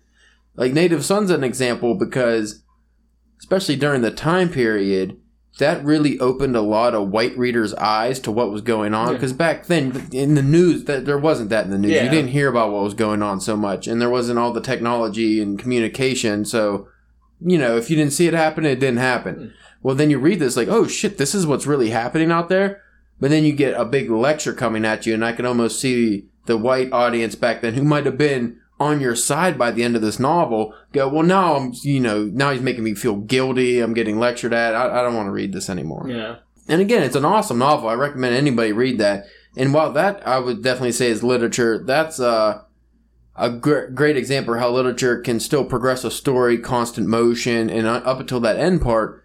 [0.54, 2.62] Like Native Son's an example because,
[3.38, 5.20] especially during the time period,
[5.58, 9.08] that really opened a lot of white readers' eyes to what was going on.
[9.08, 9.12] Yeah.
[9.14, 11.92] Because back then, in the news, that there wasn't that in the news.
[11.92, 12.04] Yeah.
[12.04, 14.60] You didn't hear about what was going on so much, and there wasn't all the
[14.60, 16.44] technology and communication.
[16.44, 16.88] So,
[17.40, 19.52] you know, if you didn't see it happen, it didn't happen.
[19.82, 22.82] Well, then you read this like, oh shit, this is what's really happening out there.
[23.20, 26.26] But then you get a big lecture coming at you, and I can almost see
[26.46, 29.96] the white audience back then who might have been on your side by the end
[29.96, 33.80] of this novel go, well, now I'm, you know, now he's making me feel guilty.
[33.80, 34.74] I'm getting lectured at.
[34.74, 36.06] I, I don't want to read this anymore.
[36.08, 36.36] Yeah.
[36.68, 37.88] And again, it's an awesome novel.
[37.88, 39.26] I recommend anybody read that.
[39.56, 42.62] And while that I would definitely say is literature, that's uh,
[43.38, 47.86] a gr- great example of how literature can still progress a story, constant motion, and
[47.86, 49.22] uh, up until that end part,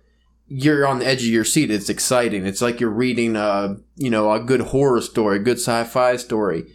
[0.47, 1.71] you're on the edge of your seat.
[1.71, 2.45] It's exciting.
[2.45, 6.65] It's like you're reading a you know a good horror story, a good sci-fi story.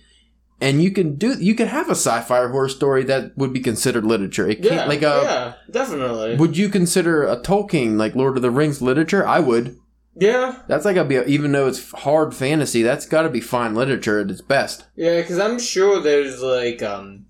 [0.58, 3.60] And you can do you can have a sci-fi or horror story that would be
[3.60, 4.48] considered literature.
[4.48, 4.84] It can't Yeah.
[4.86, 5.52] like a yeah.
[5.70, 6.36] Definitely.
[6.36, 9.26] would you consider a Tolkien like Lord of the Rings literature?
[9.26, 9.76] I would.
[10.18, 10.60] yeah.
[10.66, 14.18] That's like a be even though it's hard fantasy, that's got to be fine literature
[14.20, 14.86] at its best.
[14.96, 17.25] Yeah, because I'm sure there's like um.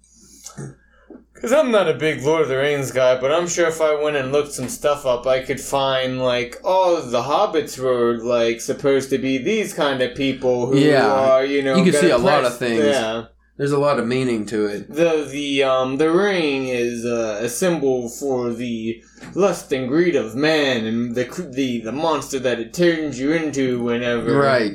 [1.37, 3.95] Because I'm not a big Lord of the Rings guy, but I'm sure if I
[4.03, 8.61] went and looked some stuff up, I could find like, oh, the hobbits were like
[8.61, 11.07] supposed to be these kind of people who Yeah.
[11.13, 12.83] are, you know, You can see a lot of things.
[12.85, 13.27] Yeah.
[13.59, 14.93] There's a lot of meaning to it.
[14.93, 19.03] The the um the ring is uh, a symbol for the
[19.35, 23.83] lust and greed of man and the the the monster that it turns you into
[23.83, 24.37] whenever.
[24.39, 24.73] Right.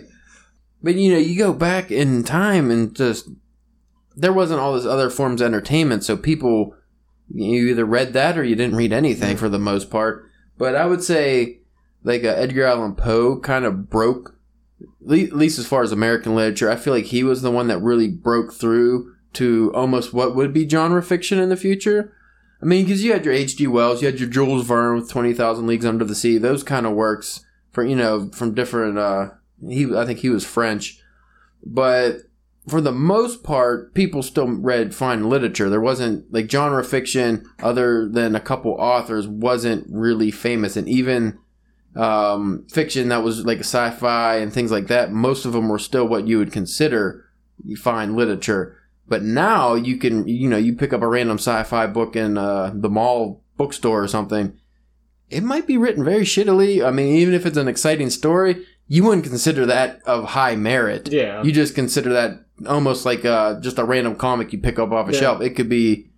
[0.82, 3.30] But you know, you go back in time and just
[4.22, 6.76] there wasn't all this other forms of entertainment, so people
[7.34, 10.30] you either read that or you didn't read anything for the most part.
[10.58, 11.60] But I would say
[12.04, 14.36] like uh, Edgar Allan Poe kind of broke
[15.00, 17.68] le- at least as far as American literature, I feel like he was the one
[17.68, 22.14] that really broke through to almost what would be genre fiction in the future.
[22.62, 23.66] I mean, because you had your H.G.
[23.68, 26.38] Wells, you had your Jules Verne with Twenty Thousand Leagues Under the Sea.
[26.38, 29.00] Those kind of works for you know from different.
[29.00, 29.30] uh
[29.68, 31.02] He, I think he was French,
[31.66, 32.18] but
[32.68, 35.70] for the most part, people still read fine literature.
[35.70, 41.40] There wasn't like genre fiction, other than a couple authors, wasn't really famous, and even
[41.96, 45.12] um, fiction that was like sci-fi and things like that.
[45.12, 47.26] Most of them were still what you would consider
[47.78, 48.78] fine literature.
[49.08, 52.72] But now you can, you know, you pick up a random sci-fi book in uh,
[52.74, 54.58] the mall bookstore or something.
[55.30, 56.86] It might be written very shittily.
[56.86, 61.08] I mean, even if it's an exciting story, you wouldn't consider that of high merit.
[61.12, 61.42] Yeah.
[61.44, 62.32] You just consider that
[62.68, 65.20] almost like uh, just a random comic you pick up off a Yeah.
[65.22, 65.42] shelf.
[65.42, 66.10] It could be,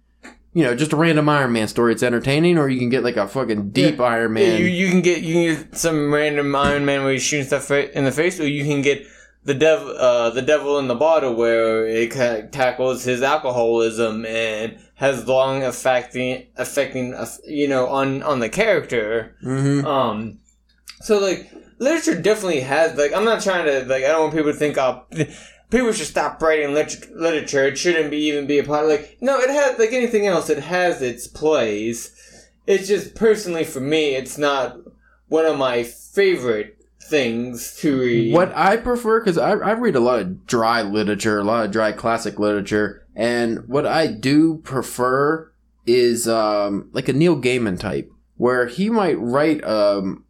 [0.54, 1.94] you know, just a random Iron Man story.
[1.94, 4.60] It's entertaining, or you can get like a fucking deep Iron Yeah, Man.
[4.62, 7.70] you, you can get you can get some random Iron Man where he's shooting stuff
[7.70, 9.06] in the face, or you can get
[9.46, 14.78] the devil uh, the devil in the bottle where it ca- tackles his alcoholism and
[14.96, 19.36] has long affecting affecting uh, you know on on the character.
[19.42, 20.40] hmm Um,
[21.02, 21.52] so like
[21.84, 24.78] literature definitely has like I'm not trying to like I don't want people to think
[24.78, 25.06] oh
[25.69, 27.65] people should stop writing lit- literature.
[27.65, 30.50] It shouldn't be even be a part Of, like no it has like anything else
[30.50, 32.12] it has its place.
[32.65, 34.78] It's just personally for me it's not
[35.28, 38.34] one of my favorite things to read.
[38.34, 41.72] What I prefer, because I, I read a lot of dry literature, a lot of
[41.72, 45.52] dry classic literature, and what I do prefer
[45.86, 50.24] is um, like a Neil Gaiman type, where he might write um,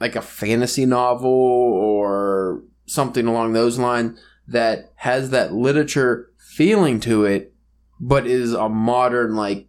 [0.00, 7.24] like a fantasy novel or something along those lines that has that literature feeling to
[7.24, 7.52] it,
[8.00, 9.66] but is a modern, like,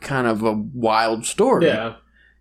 [0.00, 1.94] kind of a wild story Yeah.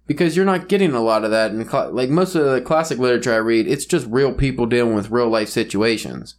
[0.07, 2.97] because you're not getting a lot of that in cla like most of the classic
[2.97, 3.67] literature I read.
[3.67, 6.35] It's just real people dealing with real life situations.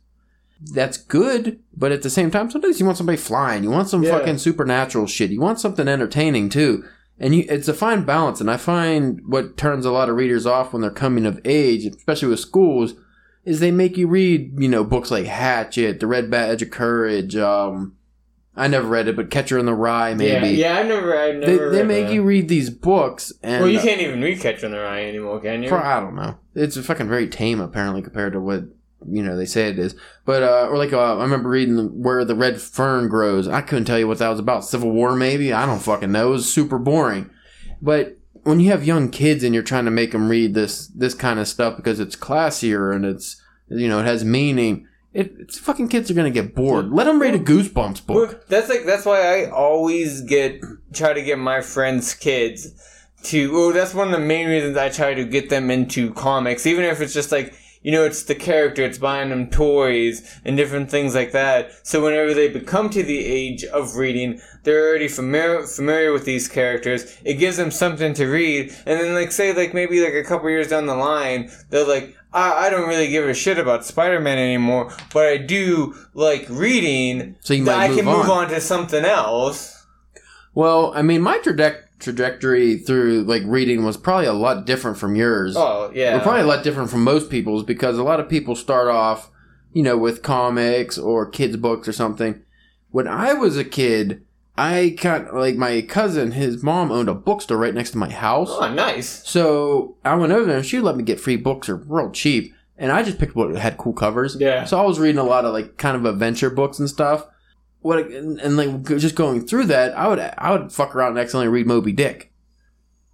[0.74, 3.62] That's good, but at the same time, sometimes you want somebody flying.
[3.64, 4.18] You want some Yeah.
[4.18, 5.30] fucking supernatural shit.
[5.30, 6.84] You want something entertaining too.
[7.18, 8.40] And you, it's a fine balance.
[8.40, 11.86] And I find what turns a lot of readers off when they're coming of age,
[11.86, 12.94] especially with schools,
[13.44, 17.36] is they make you read, you know, books like Hatchet, The Red Badge of Courage.
[17.36, 17.96] Um,
[18.54, 20.48] I never read it, but Catcher in the Rye, maybe.
[20.50, 21.70] Yeah, yeah, I never, I never.
[21.70, 22.14] They, they make that.
[22.14, 25.40] you read these books, and Well, you can't even read Catcher in the Rye anymore,
[25.40, 25.74] can you?
[25.74, 26.36] I don't know.
[26.54, 28.64] It's fucking very tame apparently compared to what
[29.08, 29.94] you know they say it is.
[30.24, 33.48] But uh, or like uh, I remember reading where the red fern grows.
[33.48, 34.64] I couldn't tell you what that was about.
[34.64, 35.52] Civil War maybe.
[35.52, 36.28] I don't fucking know.
[36.28, 37.30] It was super boring.
[37.80, 41.14] But when you have young kids and you're trying to make them read this this
[41.14, 44.86] kind of stuff because it's classier and it's you know it has meaning.
[45.12, 46.90] It, it's fucking kids are gonna get bored.
[46.90, 48.46] Let them read a Goosebumps book.
[48.48, 50.60] That's like that's why I always get
[50.94, 52.72] try to get my friends' kids
[53.24, 53.50] to.
[53.54, 56.84] Oh, that's one of the main reasons I try to get them into comics, even
[56.84, 60.90] if it's just like you know, it's the character, it's buying them toys and different
[60.90, 61.72] things like that.
[61.86, 66.48] So whenever they become to the age of reading, they're already familiar familiar with these
[66.48, 67.16] characters.
[67.24, 70.48] It gives them something to read, and then like say like maybe like a couple
[70.50, 72.16] years down the line, they're like.
[72.34, 77.36] I, I don't really give a shit about Spider-Man anymore, but I do like reading.
[77.40, 78.44] So you might I move can move on.
[78.44, 79.84] on to something else.
[80.54, 85.14] Well, I mean, my traje- trajectory through like reading was probably a lot different from
[85.14, 85.54] yours.
[85.56, 88.54] Oh yeah, We're probably a lot different from most people's because a lot of people
[88.54, 89.30] start off
[89.72, 92.42] you know, with comics or kids books or something.
[92.90, 94.24] When I was a kid,
[94.56, 98.10] I kind of like my cousin, his mom owned a bookstore right next to my
[98.10, 98.50] house.
[98.50, 99.26] Oh, nice.
[99.26, 102.54] So I went over there and she let me get free books or real cheap.
[102.76, 104.36] And I just picked what had cool covers.
[104.38, 104.64] Yeah.
[104.64, 107.26] So I was reading a lot of like kind of adventure books and stuff.
[107.82, 111.18] What and, and like just going through that, I would I would fuck around and
[111.18, 112.30] accidentally read Moby Dick.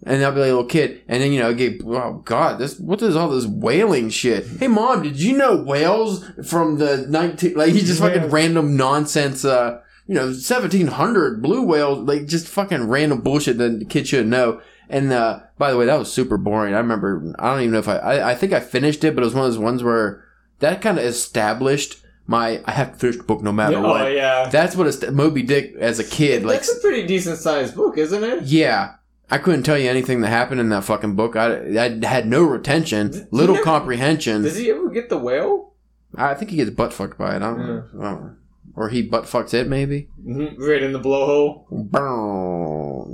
[0.05, 2.79] And I'd be like a little kid, and then you know, get oh god, this
[2.79, 4.47] what is all this whaling shit?
[4.47, 7.55] Hey mom, did you know whales from the nineteen?
[7.55, 8.29] Like he just fucking Yeah.
[8.31, 9.45] random nonsense.
[9.45, 14.07] uh you know, seventeen hundred blue whales, like just fucking random bullshit that the kid
[14.07, 14.61] should know.
[14.89, 16.75] And uh by the way, that was super boring.
[16.75, 19.23] I remember, I don't even know if I, I, I think I finished it, but
[19.23, 20.25] it was one of those ones where
[20.61, 24.03] that kind of established my I have to finish the book no matter Yeah, what.
[24.03, 24.49] Oh, yeah.
[24.51, 26.59] That's what est- Moby Dick as a kid like.
[26.61, 28.45] That's a pretty decent sized book, isn't it?
[28.45, 28.95] Yeah.
[29.31, 31.35] I couldn't tell you anything that happened in that fucking book.
[31.37, 34.43] I, I had no retention, little never- comprehension.
[34.43, 35.75] Does he ever get the whale?
[36.15, 37.37] I think he gets butt fucked by it.
[37.37, 37.85] I don't, know.
[38.01, 38.39] I don't.
[38.75, 40.09] Or he butt fucks it, maybe.
[40.27, 40.63] Mm-hmm.
[40.63, 41.67] Right in the blowhole.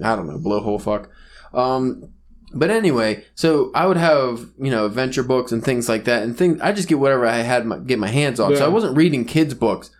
[0.05, 1.09] I don't know, blowhole fuck.
[1.53, 2.13] Um,
[2.55, 6.37] but anyway, so I would have you know adventure books and things like that, and
[6.37, 8.57] things I just get whatever I had my, get my hands on.
[8.57, 9.91] So I wasn't reading kids books,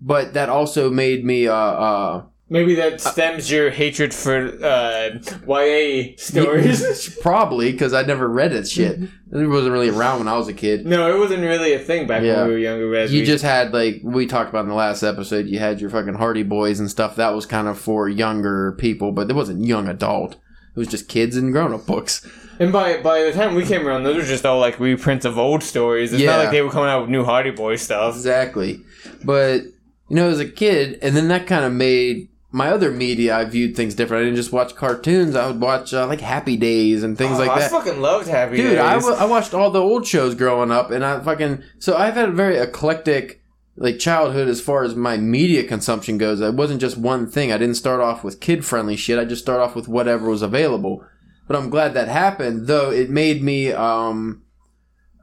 [0.00, 6.14] but that also made me uh uh Maybe that stems your hatred for uh, YA
[6.16, 7.14] stories.
[7.20, 9.00] probably because I never read it shit.
[9.30, 10.86] It wasn't really around when I was a kid.
[10.86, 12.36] no, it wasn't really a thing back Yeah.
[12.38, 12.94] when we were younger.
[12.96, 15.44] As You we- just had like we talked about in the last episode.
[15.48, 17.16] You had your fucking Hardy Boys and stuff.
[17.16, 20.36] That was kind of for younger people, but it wasn't young adult.
[20.78, 22.24] It was just kids and grown up books.
[22.60, 25.36] And by by the time we came around, those were just all like reprints of
[25.38, 26.12] old stories.
[26.12, 26.30] It's Yeah.
[26.36, 28.14] not like they were coming out with new Hardy Boy stuff.
[28.14, 28.80] Exactly.
[29.24, 29.62] But,
[30.08, 33.44] you know, as a kid, and then that kind of made my other media, I
[33.44, 34.22] viewed things different.
[34.22, 37.40] I didn't just watch cartoons, I would watch uh, like Happy Days and things Oh,
[37.40, 37.72] like I that.
[37.72, 38.66] I fucking loved Happy Days.
[38.66, 38.80] Dude, Days.
[38.80, 41.62] I, w- I watched all the old shows growing up, and I fucking.
[41.78, 43.37] So I've had a very eclectic.
[43.80, 47.52] Like childhood, as far as my media consumption goes, it wasn't just one thing.
[47.52, 49.18] I didn't start off with kid friendly shit.
[49.18, 51.04] I just start off with whatever was available.
[51.46, 54.42] But I'm glad that happened, though it made me, um,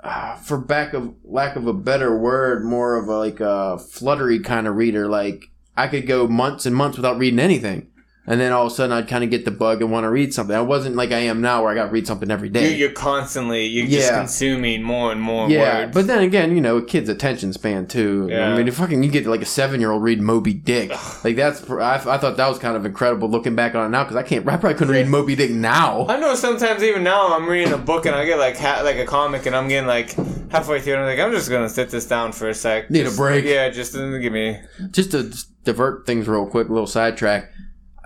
[0.02, 4.40] uh, for back of lack of a better word, more of a, like a fluttery
[4.40, 5.08] kind of reader.
[5.08, 7.90] Like I could go months and months without reading anything,
[8.28, 10.10] and then all of a sudden I'd kind of get the bug and want to
[10.10, 10.56] read something.
[10.56, 12.70] I wasn't like I am now, where I got to read something every day.
[12.70, 15.94] You're, you're constantly you're just consuming more and more yeah, words.
[15.94, 18.28] but then again, you know, a kid's attention span too.
[18.30, 18.52] Yeah.
[18.52, 20.90] I mean, if fucking you get like a seven year old read Moby Dick,
[21.24, 24.04] like that's I, I thought that was kind of incredible looking back on it now
[24.04, 24.48] because I can't.
[24.48, 26.08] I probably couldn't read Moby Dick now.
[26.08, 28.98] I know sometimes even now I'm reading a book and I get like ha- like
[28.98, 30.12] a comic and I'm getting like
[30.52, 32.90] halfway through and I'm like I'm just gonna sit this down for a sec.
[32.90, 33.46] Need a break.
[33.46, 34.60] Yeah, just uh, give me.
[34.92, 37.52] Just to just divert things real quick, a little sidetrack.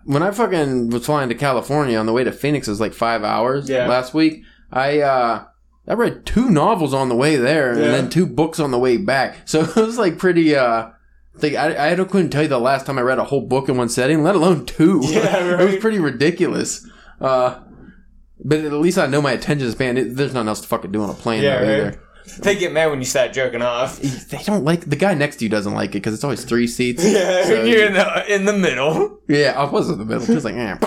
[0.10, 2.93] When I fucking was flying to California on the way to Phoenix, it was like
[2.93, 3.88] five hours Yeah.
[3.88, 4.41] last week.
[4.72, 5.43] I uh
[5.88, 7.91] I read two novels on the way there and Yeah.
[7.91, 9.38] then two books on the way back.
[9.45, 10.89] So it was like pretty uh.
[11.41, 13.78] Like I, I couldn't tell you the last time I read a whole book in
[13.78, 15.00] one setting, let alone two.
[15.04, 16.86] Yeah, it was pretty ridiculous.
[17.22, 17.60] Uh,
[18.43, 19.95] but at least I know my attention span.
[19.98, 21.63] It, there's nothing else to fucking do on a plane Yeah, right.
[21.69, 22.02] either.
[22.40, 24.00] They get mad when you start jerking off.
[24.00, 26.68] They don't like the guy next to you doesn't like it because it's always three
[26.68, 27.04] seats.
[27.04, 29.20] Yeah, So- you're in the in the middle.
[29.28, 30.26] yeah, I was in the middle.
[30.26, 30.78] Just like, eh.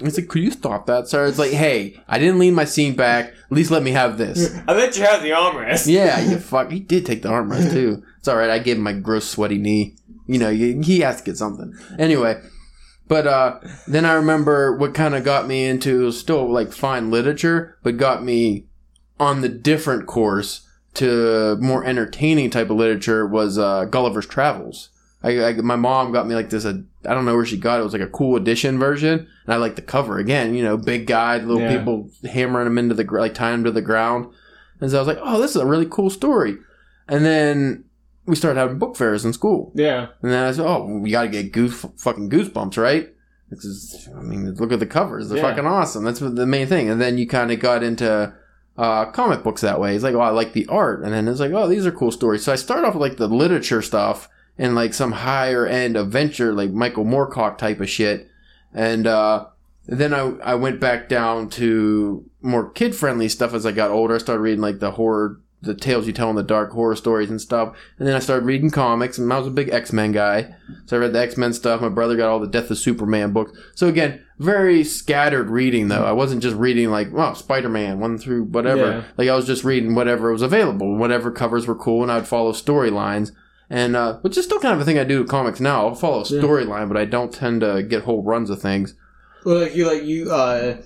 [0.00, 1.26] He's like, could you stop that, sir?
[1.26, 3.30] It's like, hey, I didn't lean my seat back.
[3.30, 4.56] At least let me have this.
[4.68, 5.86] I let you have the armrest.
[5.92, 6.70] Yeah, you fuck.
[6.70, 8.02] He did take the armrest too.
[8.18, 8.48] It's all right.
[8.50, 9.96] I gave him my gross sweaty knee.
[10.26, 12.40] You know, he he has to get something anyway.
[13.08, 17.76] But uh, then I remember what kind of got me into still like fine literature,
[17.82, 18.66] but got me
[19.18, 20.67] on the different course
[20.98, 24.90] to more entertaining type of literature was uh, Gulliver's Travels.
[25.22, 26.64] I, I my mom got me like this.
[26.64, 27.80] Uh, I don't know where she got it.
[27.80, 30.54] It was like a cool edition version, and I like the cover again.
[30.54, 31.76] You know, big guy, little Yeah.
[31.76, 34.32] people hammering him into the like tying him to the ground.
[34.80, 36.56] And so I was like, oh, this is a really cool story.
[37.08, 37.84] And then
[38.26, 39.72] we started having book fairs in school.
[39.74, 40.08] Yeah.
[40.22, 43.08] And then I said, oh, we got to get goose, fucking goosebumps, right?
[43.50, 45.28] Is, I mean, look at the covers.
[45.28, 45.50] They're Yeah.
[45.50, 46.04] fucking awesome.
[46.04, 46.88] That's the main thing.
[46.88, 48.32] And then you kind of got into
[48.78, 49.94] uh, comic books that way.
[49.94, 51.02] It's like, oh, I like the art.
[51.02, 52.44] And then it's like, oh, these are cool stories.
[52.44, 56.52] So I start off with like the literature stuff and like some higher end adventure,
[56.52, 58.30] like Michael Moorcock type of shit.
[58.72, 59.46] And uh,
[59.86, 64.14] then I, I went back down to more kid friendly stuff as I got older.
[64.14, 67.30] I started reading like the horror, the tales you tell in the dark, horror stories
[67.30, 67.76] and stuff.
[67.98, 70.54] And then I started reading comics, and I was a big X Men guy.
[70.86, 71.80] So I read the X Men stuff.
[71.80, 73.52] My brother got all the Death of Superman books.
[73.74, 76.04] So again, very scattered reading though.
[76.04, 78.86] I wasn't just reading like, well, Spider Man, one through whatever.
[78.86, 79.04] Yeah.
[79.16, 82.52] Like I was just reading whatever was available, whatever covers were cool, and I'd follow
[82.52, 83.32] storylines.
[83.70, 85.88] And uh, which is still kind of a thing I do with comics now.
[85.88, 86.40] I'll follow a Yeah.
[86.40, 88.94] storyline, but I don't tend to get whole runs of things.
[89.44, 90.78] Well, like you like you uh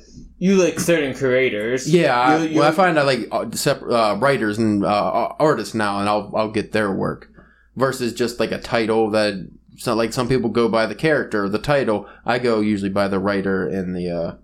[0.45, 1.89] you like certain creators.
[1.89, 5.35] Yeah, I, You- you- well, I find I like uh, separate uh, writers and uh,
[5.39, 7.31] artists now, and I'll I'll get their work
[7.77, 9.35] versus just like a title that.
[9.79, 12.07] So like some people go by the character, the title.
[12.27, 14.35] I go usually by the writer and the uh,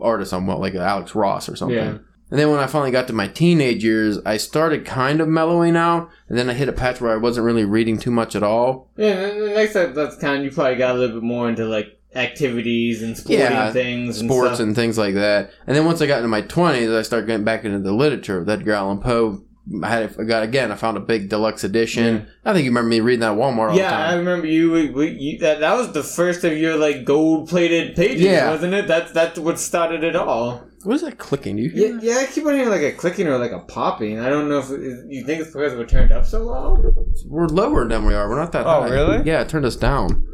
[0.00, 0.32] artist.
[0.32, 1.76] I'm like Alex Ross or something.
[1.76, 1.98] Yeah.
[2.30, 5.76] And then when I finally got to my teenage years, I started kind of mellowing
[5.76, 8.44] out, and then I hit a patch where I wasn't really reading too much at
[8.44, 8.92] all.
[8.96, 11.48] Yeah, and the next time that's kind of you probably got a little bit more
[11.48, 14.66] into like activities and sporting Yeah, things, and sports stuff.
[14.66, 15.50] and things like that.
[15.66, 18.38] And then once I got into my twenties, I started getting back into the literature
[18.38, 19.42] of Edgar Allan Poe.
[19.84, 20.72] I had I got again.
[20.72, 22.26] I found a big deluxe edition.
[22.44, 23.70] I think you remember me reading that at Walmart.
[23.70, 24.72] All Yeah, I remember you.
[24.72, 28.50] we- we- you that, that was the first of your like gold plated pages, Yeah.
[28.50, 28.88] wasn't it?
[28.88, 30.64] That's that's what started it all.
[30.82, 31.56] what is that clicking?
[31.56, 31.98] Do you hear?
[32.00, 32.18] Yeah, yeah.
[32.20, 34.18] I keep on hearing like a clicking or like a popping.
[34.18, 36.82] I don't know if it, you think it's because we're turned up so low.
[37.26, 38.28] We're lower than we are.
[38.30, 38.88] We're not that Oh, high.
[38.88, 39.22] really?
[39.24, 40.24] Yeah, it turned us down.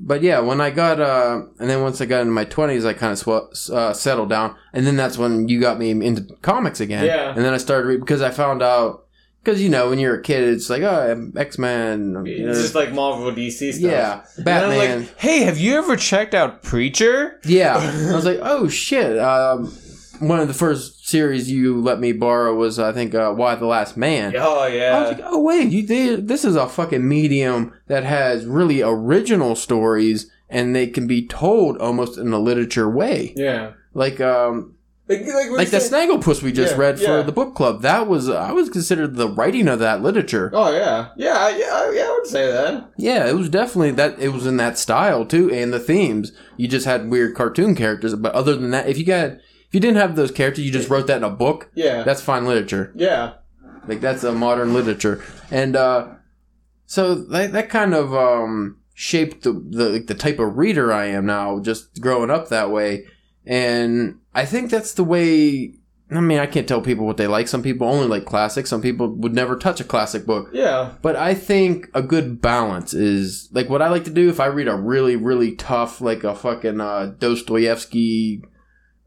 [0.00, 2.92] But yeah, when I got uh, and then once I got into my twenties, I
[2.92, 6.80] kind of sw- uh, settled down, and then that's when you got me into comics
[6.80, 7.04] again.
[7.04, 7.30] Yeah.
[7.34, 9.06] And then I started reading because I found out
[9.42, 12.22] because you know when you're a kid, it's like oh X Men.
[12.26, 13.80] It's just like Marvel DC stuff.
[13.80, 15.00] yeah, And I'm Batman.
[15.00, 17.40] like, hey, have you ever checked out Preacher?
[17.44, 17.76] Yeah,
[18.10, 19.18] I was like, oh shit.
[19.18, 19.72] Um,
[20.20, 23.66] one of the first series you let me borrow was, I think, uh, Y the
[23.66, 24.34] Last Man.
[24.36, 25.00] Oh I yeah.
[25.00, 26.28] was like, oh wait, you did.
[26.28, 31.78] This is a fucking medium that has really original stories, and they can be told
[31.78, 33.32] almost in a literature way.
[33.36, 33.72] yeah.
[33.94, 34.74] Like, um,
[35.08, 37.22] Like like, like the Snagglepuss we just Yeah, read for yeah.
[37.22, 37.80] the book club.
[37.82, 40.50] That was, I was considered the writing of that literature.
[40.52, 42.02] Oh yeah, yeah, yeah, yeah.
[42.02, 42.90] I would say that.
[42.96, 44.18] Yeah, it was definitely that.
[44.20, 46.32] It was in that style too, and the themes.
[46.58, 49.38] You just had weird cartoon characters, but other than that, if you got,
[49.68, 51.70] if you didn't have those characters, you just wrote that in a book.
[51.74, 52.92] Yeah, That's fine literature.
[52.96, 53.34] yeah,
[53.86, 56.08] Like that's a modern literature, and uh,
[56.86, 61.06] so that that kind of um, shaped the, the like, the type of reader I
[61.06, 61.60] am now.
[61.60, 63.04] Just growing up that way,
[63.46, 65.74] and I think that's the way.
[66.10, 67.48] I mean, I can't tell people what they like.
[67.48, 68.70] Some people only like classics.
[68.70, 70.48] Some people would never touch a classic book.
[70.54, 74.30] yeah, But I think a good balance is like what I like to do.
[74.30, 78.42] If I read a really, really tough, like a fucking uh, Dostoevsky,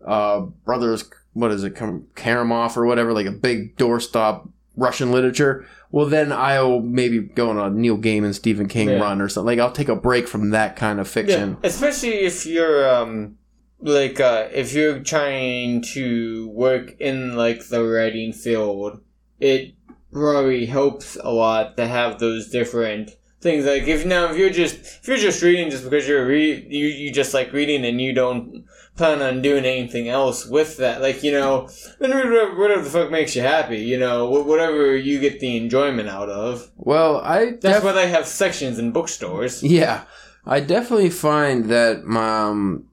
[0.06, 5.66] uh, brothers, what is it, Karamov or whatever, like a big doorstop Russian literature.
[5.91, 8.99] Well, then I'll maybe go on a Neil Gaiman, Stephen King Yeah.
[8.99, 9.47] run or something.
[9.47, 11.12] Like I'll take a break from that kind of yeah.
[11.14, 11.58] fiction.
[11.64, 13.38] Especially if you're um,
[13.82, 19.02] like uh, if you're trying to work in like the writing field,
[19.39, 19.74] it
[20.12, 23.66] probably helps a lot to have those different things.
[23.66, 26.86] Like if now if you're just if you're just reading just because you're re- you
[26.86, 28.66] you just like reading and you don't
[28.96, 31.70] plan on doing anything else with that, like you know,
[32.00, 32.12] then
[32.58, 33.80] whatever, the fuck makes you happy.
[33.80, 36.70] You know, whatever you get the enjoyment out of.
[36.76, 39.64] Well, I That's why they have sections in bookstores.
[39.64, 40.04] Yeah,
[40.46, 42.86] I definitely find that um,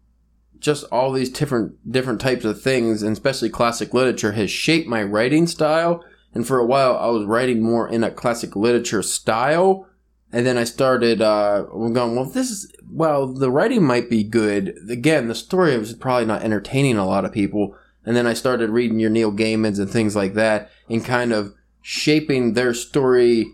[0.58, 5.02] just all these different different types of things, and especially classic literature, has shaped my
[5.02, 6.04] writing style.
[6.34, 9.88] And for a while, I was writing more in a classic literature style,
[10.32, 14.76] and then I started uh, going, well, this is well, the writing might be good.
[14.88, 17.76] Again, the story was probably not entertaining a lot of people.
[18.04, 21.54] And then I started reading your Neil Gaiman's and things like that, and kind of
[21.82, 23.46] shaping their story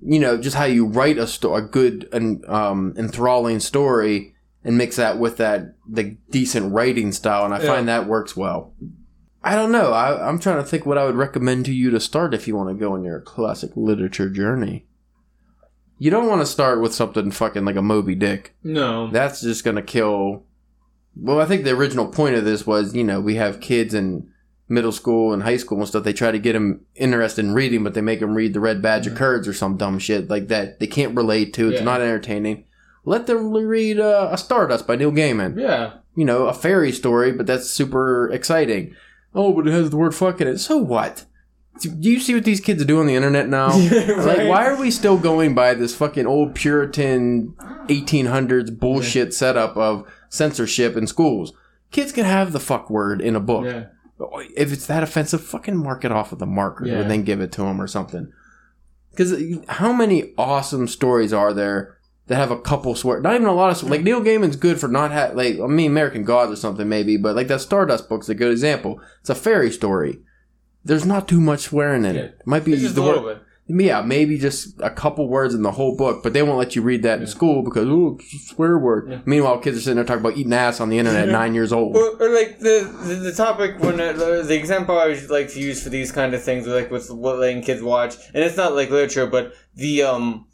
[0.00, 4.78] you know, just how you write a sto- a good and um, enthralling story and
[4.78, 7.66] mix that with that the decent writing style, and I Yeah.
[7.66, 8.72] find that works well.
[9.42, 9.92] I don't know.
[9.92, 12.54] I, I'm trying to think what I would recommend to you to start if you
[12.54, 14.86] want to go on your classic literature journey.
[15.98, 18.54] You don't want to start with something fucking like a Moby Dick.
[18.62, 19.10] No.
[19.10, 20.44] That's just gonna kill.
[21.16, 24.30] Well, I think the original point of this was, you know, we have kids in
[24.68, 26.04] middle school and high school and stuff.
[26.04, 28.80] They try to get them interested in reading, but they make them read the Red
[28.80, 30.78] Badge of Curds or some dumb shit like that.
[30.78, 31.68] They can't relate to.
[31.70, 31.84] It's Yeah.
[31.84, 32.64] not entertaining.
[33.04, 35.58] Let them read uh, a Stardust by Neil Gaiman.
[35.58, 35.94] Yeah.
[36.14, 38.94] You know, a fairy story, but that's super exciting.
[39.34, 40.58] Oh, but it has the word "fuck" in it.
[40.58, 41.24] So what?
[41.80, 43.68] Do you see what these kids do on the internet now?
[43.78, 47.54] Like, why are we still going by this fucking old Puritan
[47.88, 51.52] 1800s bullshit setup of censorship in schools?
[51.90, 53.64] Kids can have the fuck word in a book.
[53.64, 53.86] Yeah.
[54.56, 57.00] If it's that offensive, fucking mark it off with a marker Yeah.
[57.00, 58.32] and then give it to them or something.
[59.10, 63.20] Because uh, how many awesome stories are there that have a couple swear?
[63.20, 65.90] Not even a lot of like Neil Gaiman's good for not have like I mean
[65.90, 69.00] American Gods or something maybe, but like that Stardust book's a good example.
[69.20, 70.18] It's a fairy story.
[70.84, 72.20] There's not too much swearing in Yeah.
[72.22, 72.40] it.
[72.46, 73.84] Might be just the a word, little bit.
[73.86, 76.80] yeah, maybe just a couple words in the whole book, but they won't let you
[76.82, 79.10] read that in school because oh, it's a swear word.
[79.10, 79.18] Yeah.
[79.26, 81.72] Meanwhile, kids are sitting there talking about eating ass on the internet at nine years
[81.72, 81.94] old.
[81.96, 85.50] Or, or like the, the the topic when uh, the, the example I would like
[85.50, 88.56] to use for these kind of things, like with what letting kids watch, and it's
[88.56, 90.46] not like literature, but the um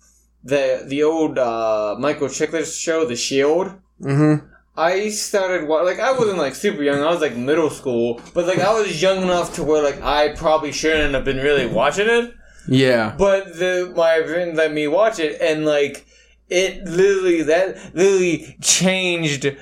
[0.42, 3.68] the the old uh, Michael Chiklis show, The Shield.
[4.02, 4.46] Mm-hmm.
[4.76, 7.00] I started wa- like I wasn't like super young.
[7.00, 10.34] I was like middle school, but like I was young enough to where like I
[10.34, 12.34] probably shouldn't have been really watching it.
[12.66, 13.14] Yeah.
[13.16, 16.06] But the my friend let me watch it, and like
[16.48, 19.56] it literally that literally changed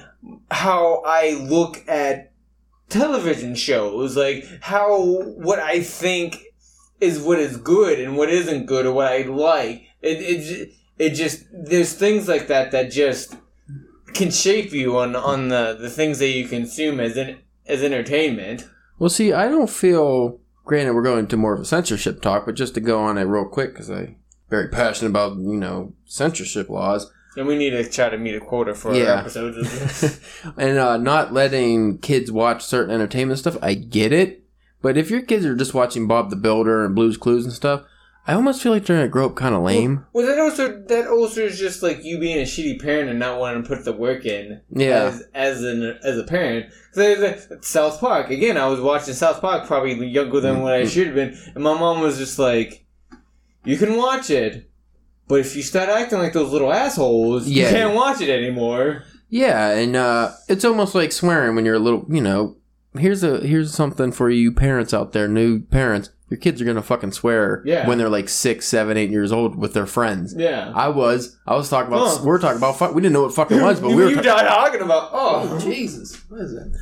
[0.50, 2.32] how I look at
[2.88, 4.16] television shows.
[4.16, 6.42] Like how what I think
[7.00, 9.88] is what is good and what isn't good, or what I like.
[10.00, 13.36] It it it just there's things like that that just
[14.14, 18.68] can shape you on on the the things that you consume as in, as entertainment.
[18.98, 20.38] Well, see, I don't feel.
[20.64, 23.22] Granted, we're going to more of a censorship talk, but just to go on it
[23.24, 24.16] real quick, because I'm
[24.48, 28.40] very passionate about you know censorship laws And we need to try to meet a
[28.40, 29.14] quota for Yeah.
[29.14, 30.20] our episodes.
[30.56, 33.56] And uh, not letting kids watch certain entertainment stuff.
[33.62, 34.44] I get it,
[34.82, 37.82] but if your kids are just watching Bob the Builder and Blue's Clues and stuff,
[38.26, 40.06] I almost feel like they're gonna grow up kind of lame.
[40.12, 43.40] Well, that also that also is just like you being a shitty parent and not
[43.40, 44.60] wanting to put the work in.
[44.70, 45.06] Yeah.
[45.06, 48.56] As as an as a parent, so South Park again.
[48.56, 50.86] I was watching South Park, probably younger than what Mm-hmm.
[50.86, 52.84] I should have been, and my mom was just like,
[53.64, 54.70] "You can watch it,
[55.26, 57.64] but if you start acting like those little assholes, Yeah.
[57.64, 61.78] you can't watch it anymore." Yeah, and uh, it's almost like swearing when you're a
[61.80, 62.06] little.
[62.08, 62.56] You know,
[62.96, 66.10] here's a here's something for you parents out there, new parents.
[66.32, 67.86] Your kids are gonna fucking swear Yeah.
[67.86, 70.34] when they're like six, seven, eight years old with their friends.
[70.34, 70.72] Yeah.
[70.74, 71.36] I was.
[71.46, 72.06] I was talking about.
[72.16, 72.24] Huh.
[72.24, 72.78] We are talking about.
[72.78, 72.94] Fuck.
[72.94, 74.10] We didn't know what fucking was, but you, we were.
[74.12, 75.58] you ta- talking about oh.
[75.60, 76.74] Jesus, what is that?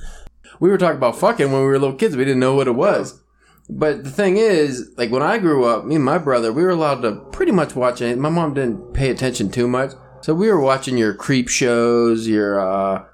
[0.61, 2.17] We were talking about fucking when we were little kids.
[2.17, 3.21] We didn't know what it was.
[3.69, 6.71] But the thing is, like when I grew up, me and my brother, we were
[6.71, 8.19] allowed to pretty much watch it.
[8.19, 9.91] My mom didn't pay attention too much,
[10.21, 12.61] so we were watching your creep shows, your.
[12.61, 13.05] uh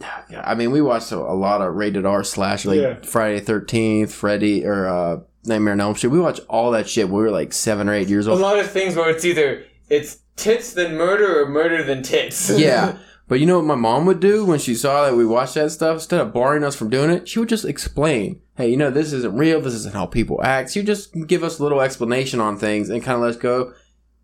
[0.44, 2.96] I mean, we watched a, a lot of rated R slash, like Yeah.
[3.04, 6.10] Friday Thirteenth, Freddy, or uh Nightmare on Elm Street.
[6.10, 8.38] We watched all that shit when we were like seven or eight years old.
[8.38, 12.50] A lot of things where it's either it's tits then murder or murder than tits.
[12.58, 12.98] Yeah.
[13.28, 15.70] But you know what my mom would do when she saw that we watched that
[15.70, 15.94] stuff?
[15.94, 19.14] Instead of barring us from doing it, she would just explain, hey, you know, this
[19.14, 19.58] isn't real.
[19.62, 20.72] This isn't how people act.
[20.72, 23.36] She would just give us a little explanation on things and kind of let us
[23.36, 23.72] go.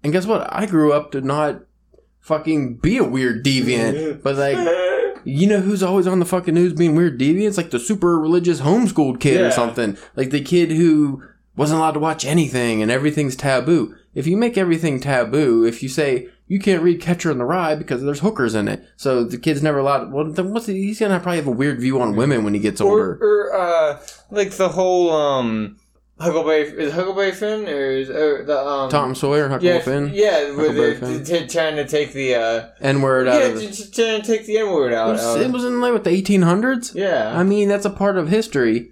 [0.02, 0.46] And guess what?
[0.52, 1.62] I grew up to not
[2.20, 4.20] fucking be a weird deviant.
[4.22, 4.56] But like,
[5.24, 7.56] you know who's always on the fucking news being weird deviants?
[7.56, 9.46] Like the super religious homeschooled kid Yeah.
[9.46, 9.96] or something.
[10.16, 11.22] Like the kid who
[11.56, 13.94] wasn't allowed to watch anything and everything's taboo.
[14.14, 17.74] If you make everything taboo, if you say you can't read Catcher in the Rye
[17.74, 20.12] because there's hookers in it, so the kid's never allowed.
[20.12, 22.60] Well, then what's the, he's gonna probably have a weird view on women when he
[22.60, 23.18] gets or, older.
[23.20, 24.00] or uh,
[24.30, 25.78] like the whole um,
[26.20, 30.30] Huckleberry is Huckleberry Finn or is or the um Tom Sawyer, Huckleberry yeah Finn, yeah
[30.56, 31.24] where Huckleberry they're Finn.
[31.24, 33.58] t- trying to take the uh N word out yeah it.
[33.72, 35.10] t- t- trying to take the N word It out.
[35.12, 35.40] was, out.
[35.40, 36.94] it was in like with the 1800s.
[36.94, 37.38] yeah.
[37.38, 38.90] I mean, that's a part of history.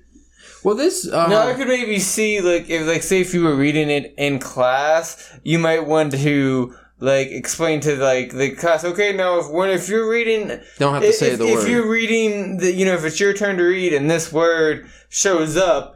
[0.62, 3.55] Well, this uh, now I could maybe see like if like say if you were
[3.57, 8.85] reading it in class, you might want to like explain to like the class.
[8.85, 11.62] Okay, now if when if you're reading don't have to if, say the if word.
[11.64, 14.89] If you're reading the you know if it's your turn to read and this word
[15.09, 15.96] shows up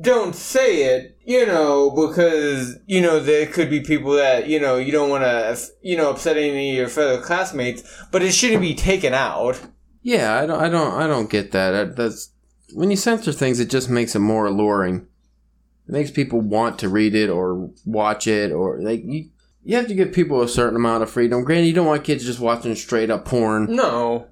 [0.00, 4.76] don't say it you know because you know there could be people that you know
[4.76, 8.62] you don't want to you know upset any of your fellow classmates but it shouldn't
[8.62, 9.60] be taken out
[10.02, 11.70] Yeah, I don't, I don't, I don't get that.
[11.72, 12.32] That- That's
[12.72, 15.06] when you censor things, it just makes it more alluring.
[15.88, 19.28] It makes people want to read it or watch it, or like you.
[19.62, 21.44] You have to give people a certain amount of freedom.
[21.44, 24.28] Granted, you don't want kids just watching straight up porn, no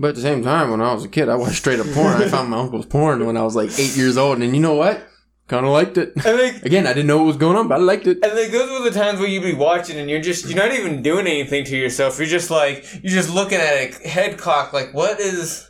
[0.00, 2.20] but at the same time, when I was a kid, I watched straight up porn.
[2.22, 4.74] I found my uncle's porn when I was like eight years old, and you know
[4.74, 5.06] what?
[5.46, 6.16] Kind of liked it.
[6.16, 8.18] like Again, I didn't know what was going on, but I liked it.
[8.22, 10.72] and like those were the times where you'd be watching and you're just you're not
[10.72, 14.72] even doing anything to yourself you're just like you're just looking at a head cock
[14.72, 15.68] like what is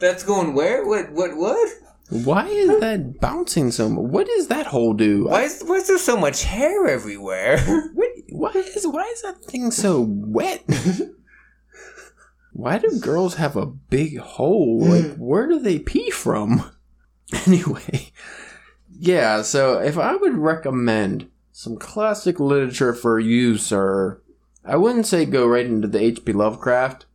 [0.00, 1.68] that's going where what what what
[2.10, 4.04] Why is that bouncing so much?
[4.10, 5.26] What does that hole do?
[5.26, 7.58] why is why is there so much hair everywhere
[7.94, 10.64] What, why is why is that thing so wet?
[12.52, 14.80] why do girls have a big hole?
[14.84, 16.70] Like, where do they pee from?
[17.46, 18.10] Anyway,
[18.98, 19.42] yeah.
[19.42, 24.20] So, if I would recommend some classic literature for you, sir,
[24.64, 26.32] I wouldn't say go right into the H.P.
[26.32, 27.06] Lovecraft.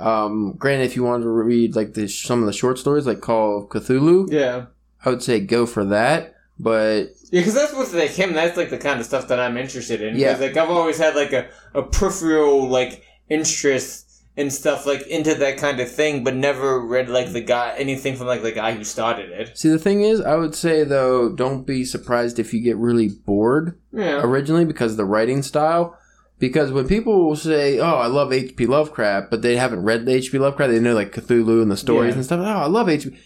[0.00, 3.20] Um, granted, if you wanted to read like the, some of the short stories, like
[3.20, 4.66] Call of Cthulhu, yeah
[5.04, 6.34] I would say go for that.
[6.58, 8.32] But Yeah, because that's what's like him.
[8.32, 10.16] That's like the kind of stuff that I'm interested in.
[10.16, 10.32] Yeah.
[10.32, 14.05] 'Cause, like I've always had like a, a peripheral like interest
[14.36, 18.16] in stuff like into that kind of thing, but never read like the guy anything
[18.16, 19.56] from like the guy who started it.
[19.56, 23.08] See, the thing is, I would say though, don't be surprised if you get really
[23.08, 24.20] bored Yeah.
[24.22, 25.98] originally because of the writing style.
[26.38, 28.66] Because when people will say, "Oh, I love H.P.
[28.66, 30.38] Lovecraft," but they haven't read the H.P.
[30.38, 32.16] Lovecraft, they know like Cthulhu and the stories Yeah.
[32.16, 32.40] and stuff.
[32.40, 33.16] Oh, I love H.P.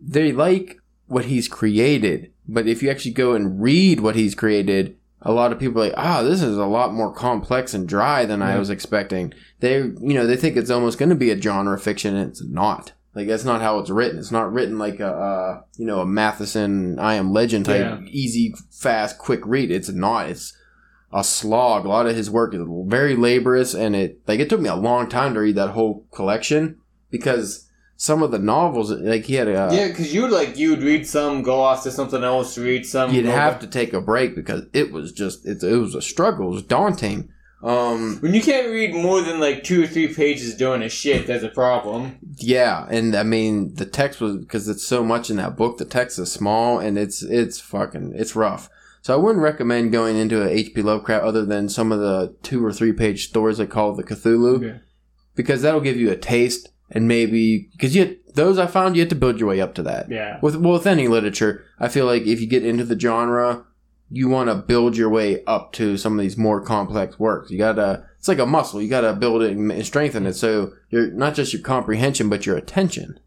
[0.00, 4.96] They like what he's created, but if you actually go and read what he's created,
[5.22, 8.24] a lot of people are like, ah, this is a lot more complex and dry
[8.24, 9.32] than I was expecting.
[9.60, 12.42] They, you know, they think it's almost going to be a genre fiction, and it's
[12.44, 12.92] not.
[13.14, 14.18] Like that's not how it's written.
[14.18, 18.00] It's not written like a, uh, you know, a Matheson I Am Legend type Yeah.
[18.06, 19.72] easy, fast, quick read.
[19.72, 20.28] It's not.
[20.28, 20.56] It's
[21.12, 21.84] a slog.
[21.84, 24.76] A lot of his work is very laborious, and it like it took me a
[24.76, 26.76] long time to read that whole collection
[27.10, 27.67] because
[28.00, 30.82] some of the novels, like he had a, yeah, because you would like you would
[30.84, 33.12] read some, go off to something else, read some.
[33.12, 36.00] you'd have back- to take a break because it was just it's it was a
[36.02, 36.46] struggle.
[36.46, 37.28] It was daunting.
[37.60, 41.26] Um, When you can't read more than like two or three pages doing a shit,
[41.26, 42.16] that's a problem.
[42.36, 45.78] yeah, and I mean the text was because it's so much in that book.
[45.78, 48.70] The text is small and it's it's fucking it's rough.
[49.02, 50.82] So I wouldn't recommend going into a H.P.
[50.82, 54.56] Lovecraft other than some of the two or three page stories they call the Cthulhu
[54.58, 54.80] Okay.
[55.34, 59.08] because that'll give you a taste and maybe because you those I found you have
[59.10, 60.10] to build your way up to that.
[60.10, 60.38] Yeah.
[60.40, 63.64] With well, with any literature, I feel like if you get into the genre,
[64.10, 67.50] you want to build your way up to some of these more complex works.
[67.50, 68.80] You gotta, it's like a muscle.
[68.80, 70.34] You gotta build it and strengthen it.
[70.34, 73.20] So you're not just your comprehension, but your attention.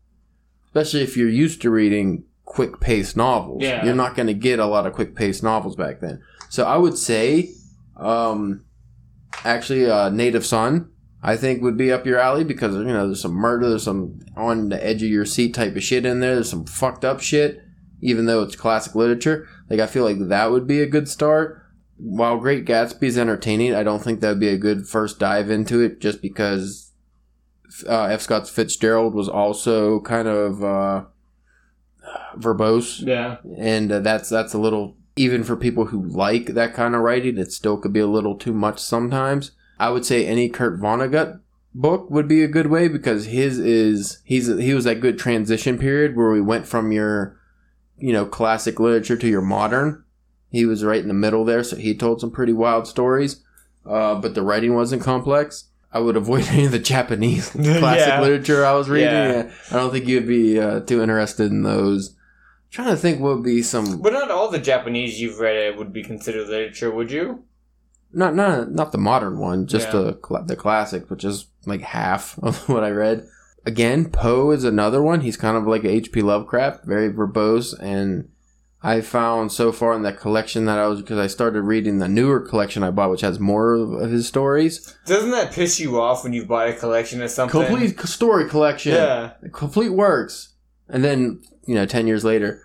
[0.67, 3.61] Especially if you're used to reading quick paced novels.
[3.61, 3.85] Yeah.
[3.85, 6.21] You're not gonna get a lot of quick paced novels back then.
[6.49, 7.51] So I would say,
[7.97, 8.65] um,
[9.45, 10.89] actually, uh, Native Son.
[11.23, 14.19] I think would be up your alley because you know there's some murder, there's some
[14.35, 16.35] on the edge of your seat type of shit in there.
[16.35, 17.61] There's some fucked up shit,
[18.01, 19.47] even though it's classic literature.
[19.69, 21.59] Like I feel like that would be a good start.
[21.97, 25.51] While Great Gatsby is entertaining, I don't think that would be a good first dive
[25.51, 26.91] into it, just because
[27.87, 28.21] uh, F.
[28.21, 31.03] Scott Fitzgerald was also kind of uh,
[32.37, 33.37] verbose Yeah.
[33.57, 37.37] and uh, that's that's a little even for people who like that kind of writing
[37.37, 39.51] it still could be a little too much sometimes
[39.81, 41.39] i would say any kurt vonnegut
[41.73, 45.77] book would be a good way because his is he's he was that good transition
[45.77, 47.37] period where we went from your
[47.97, 50.03] you know classic literature to your modern
[50.49, 53.43] he was right in the middle there so he told some pretty wild stories
[53.85, 58.21] uh, but the writing wasn't complex i would avoid any of the japanese classic Yeah.
[58.21, 59.51] literature i was reading Yeah.
[59.71, 62.15] i don't think you'd be uh, too interested in those
[62.69, 65.91] trying to think what would be some But not all the Japanese you've read would
[65.91, 67.43] be considered literature, would you?
[68.13, 69.91] Not not not the modern one, just Yeah.
[70.19, 73.25] the the classic, which is like half of what I read.
[73.65, 75.21] Again, Poe is another one.
[75.21, 76.21] He's kind of like H.P.
[76.23, 78.27] Lovecraft, very verbose, and
[78.81, 82.07] I found so far in that collection that I was because I started reading the
[82.07, 84.95] newer collection I bought, which has more of his stories.
[85.05, 87.61] Doesn't that piss you off when you buy a collection of something?
[87.63, 89.33] Complete story collection, Yeah.
[89.53, 90.55] complete works,
[90.89, 92.63] and then you know, ten years later.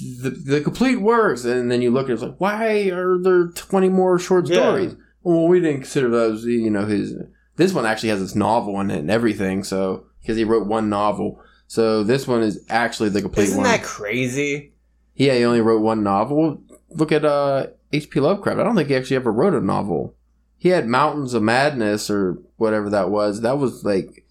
[0.00, 3.48] The, the complete works, and then you look at it, it's like, why are there
[3.48, 4.56] twenty more short Yeah.
[4.56, 4.94] stories?
[5.22, 7.14] Well, we didn't consider those, you know, his.
[7.56, 10.88] This one actually has his novel in it and everything, so because he wrote one
[10.88, 13.50] novel, so this one is actually the complete works.
[13.50, 13.70] Isn't one.
[13.70, 14.72] that crazy?
[15.16, 16.62] yeah, he only wrote one novel.
[16.90, 18.20] Look at uh, H.P.
[18.20, 18.60] Lovecraft.
[18.60, 20.14] I don't think he actually ever wrote a novel.
[20.56, 23.40] He had Mountains of Madness or whatever that was.
[23.40, 24.24] That was like,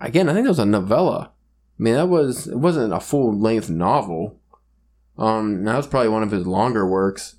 [0.00, 1.32] again, I think that was a novella.
[1.78, 4.40] I mean, that was it wasn't a full length novel.
[5.18, 7.36] Um, that was probably one of his longer works.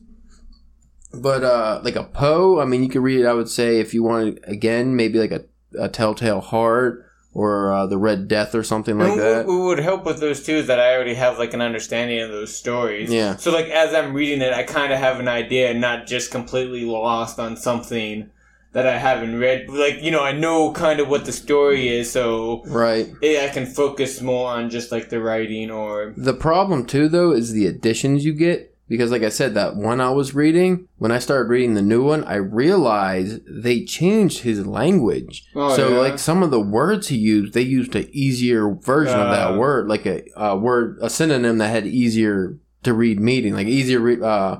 [1.13, 3.25] But uh, like a Poe, I mean, you could read it.
[3.25, 5.45] I would say if you wanted again, maybe like a,
[5.79, 9.45] a Telltale Heart or uh, the Red Death or something like And that.
[9.45, 12.19] What, what would help with those two is that I already have like an understanding
[12.19, 13.11] of those stories.
[13.11, 13.35] Yeah.
[13.35, 16.31] So like as I'm reading it, I kind of have an idea, and not just
[16.31, 18.29] completely lost on something
[18.77, 19.67] that I haven't read.
[19.69, 23.07] Like you know, I know kind of what the story is, so Right.
[23.23, 27.53] I can focus more on just like the writing or The problem too, though, is
[27.53, 28.75] the additions you get.
[28.89, 32.03] Because, like I said, that one I was reading, when I started reading the new
[32.05, 35.43] one, I realized they changed his language.
[35.55, 35.97] Oh, so, yeah?
[35.97, 39.57] like some of the words he used, they used an easier version of that Uh.
[39.57, 43.99] word, like a, a word, a synonym that had easier to read meaning, like easier
[43.99, 44.59] re- uh,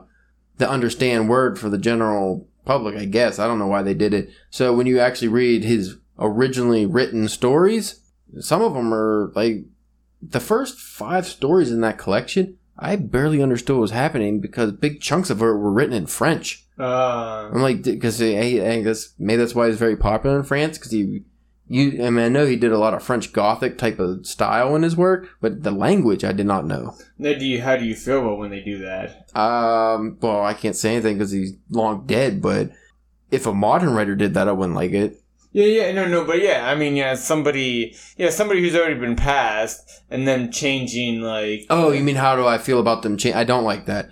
[0.60, 2.96] to understand word for the general public.
[2.96, 4.30] I guess I don't know why they did it.
[4.50, 8.02] So when you actually read his originally written stories,
[8.40, 9.66] some of them are like
[10.22, 12.58] the first five stories in that collection.
[12.78, 16.66] I barely understood what was happening because big chunks of it were written in French.
[16.78, 20.78] uh, I'm like, because I, I guess maybe that's why he's very popular in France
[20.78, 21.24] because he,
[21.70, 24.76] you, I mean, I know he did a lot of French Gothic type of style
[24.76, 26.96] in his work, but the language I did not know.
[27.18, 29.36] now do you how do you feel about when they do that?
[29.36, 32.72] Um, well, I can't say anything because he's long dead, but
[33.32, 35.22] if a modern writer did that, I wouldn't like it.
[35.52, 39.16] Yeah, yeah, no, no, but yeah, I mean, yeah, somebody, yeah, somebody who's already been
[39.16, 43.18] passed, and then changing like, Oh, you mean how do I feel about them?
[43.18, 43.36] Change?
[43.36, 44.10] I don't like that.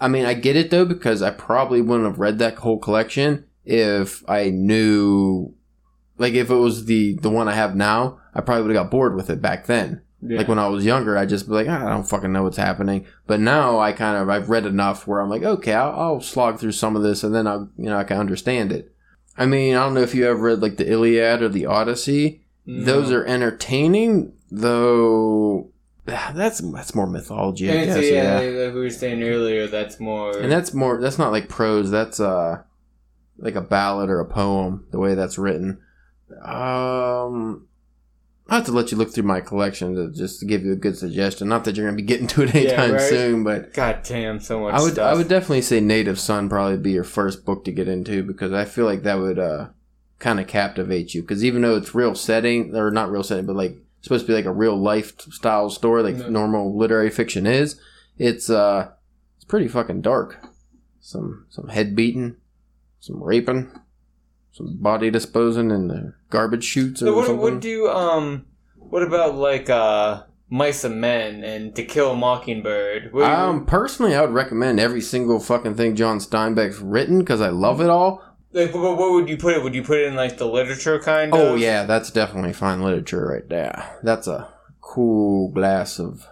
[0.00, 3.44] I mean, I get it though because I probably wouldn't have read that whole collection
[3.64, 5.54] if I knew,
[6.18, 8.90] like, if it was the the one I have now, I probably would have got
[8.90, 10.02] bored with it back then.
[10.20, 10.38] Yeah.
[10.38, 12.56] Like when I was younger, I just be like, "Ah, I don't fucking know what's
[12.56, 13.06] happening.
[13.28, 16.58] But now I kind of I've read enough where I'm like, okay, I'll, I'll slog
[16.58, 18.92] through some of this, and then I you know I can understand it.
[19.36, 22.42] I mean, I don't know if you ever read like the Iliad or the Odyssey.
[22.66, 25.70] Those are entertaining, though.
[26.04, 28.10] That's that's more mythology, I And guess.
[28.10, 28.64] yeah, yeah.
[28.66, 30.36] like we were saying earlier, that's more.
[30.38, 31.00] and that's more.
[31.00, 31.90] That's not like prose.
[31.90, 32.62] That's uh,
[33.38, 34.86] like a ballad or a poem.
[34.90, 35.78] The way that's written.
[36.42, 37.66] Um,
[38.48, 40.76] I have to let you look through my collection to just to give you a
[40.76, 41.48] good suggestion.
[41.48, 43.00] Not that you're gonna be getting to it anytime right.
[43.00, 45.12] soon, but God damn, so much I would stuff.
[45.12, 48.52] I would definitely say Native Son probably be your first book to get into because
[48.52, 49.68] I feel like that would uh
[50.18, 53.54] kind of captivate you because even though it's real setting or not real setting but
[53.54, 56.28] like supposed to be like a real lifestyle story like Yeah.
[56.28, 57.80] normal literary fiction is
[58.16, 58.90] it's uh
[59.36, 60.44] it's pretty fucking dark
[61.00, 62.36] some some head beating
[62.98, 63.70] some raping
[64.52, 68.46] some body disposing in the garbage chutes or So what, something what do you, um,
[68.76, 73.12] what about like, uh, Mice and Men and To Kill a Mockingbird?
[73.12, 77.18] What do you- um personally I would recommend every single fucking thing John Steinbeck's written
[77.18, 78.22] because I love it all
[78.54, 79.62] like, what, would you put it?
[79.62, 81.38] Would you put it in like the literature kind of?
[81.38, 83.98] Oh yeah, that's definitely fine literature right there.
[84.02, 84.48] That's a
[84.80, 86.26] cool glass of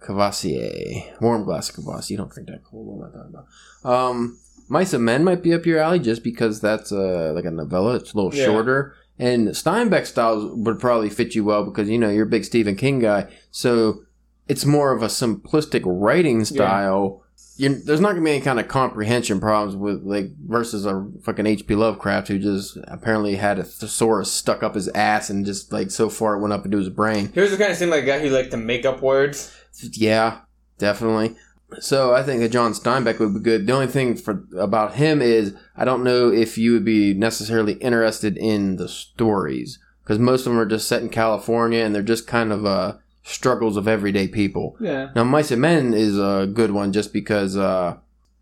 [0.00, 2.14] Courvoisier, warm glass of Courvoisier.
[2.14, 2.86] You don't drink that cold.
[2.86, 4.10] What am I talking about?
[4.10, 4.38] Um,
[4.68, 7.96] Mice and Men might be up your alley just because that's uh, like a novella.
[7.96, 8.44] It's a little Yeah.
[8.46, 12.44] shorter, and Steinbeck styles would probably fit you well because you know you're a big
[12.44, 13.26] Stephen King guy.
[13.50, 14.04] So
[14.48, 17.20] it's more of a simplistic writing style.
[17.58, 21.46] You're, there's not gonna be any kind of comprehension problems with like versus a fucking
[21.46, 21.74] H.P.
[21.74, 26.08] Lovecraft who just apparently had a thesaurus stuck up his ass and just like so
[26.08, 27.30] far it went up into his brain.
[27.34, 29.54] He was the kind of seem like a guy who liked to make up words.
[29.92, 30.40] Yeah,
[30.78, 31.36] definitely.
[31.80, 33.66] So I think that John Steinbeck would be good.
[33.66, 37.74] The only thing for about him is I don't know if you would be necessarily
[37.74, 42.02] interested in the stories because most of them are just set in California and they're
[42.02, 44.76] just kind of uh, struggles of everyday people.
[44.80, 45.10] Yeah.
[45.14, 47.96] Now, Mice and Men is a good one just because uh,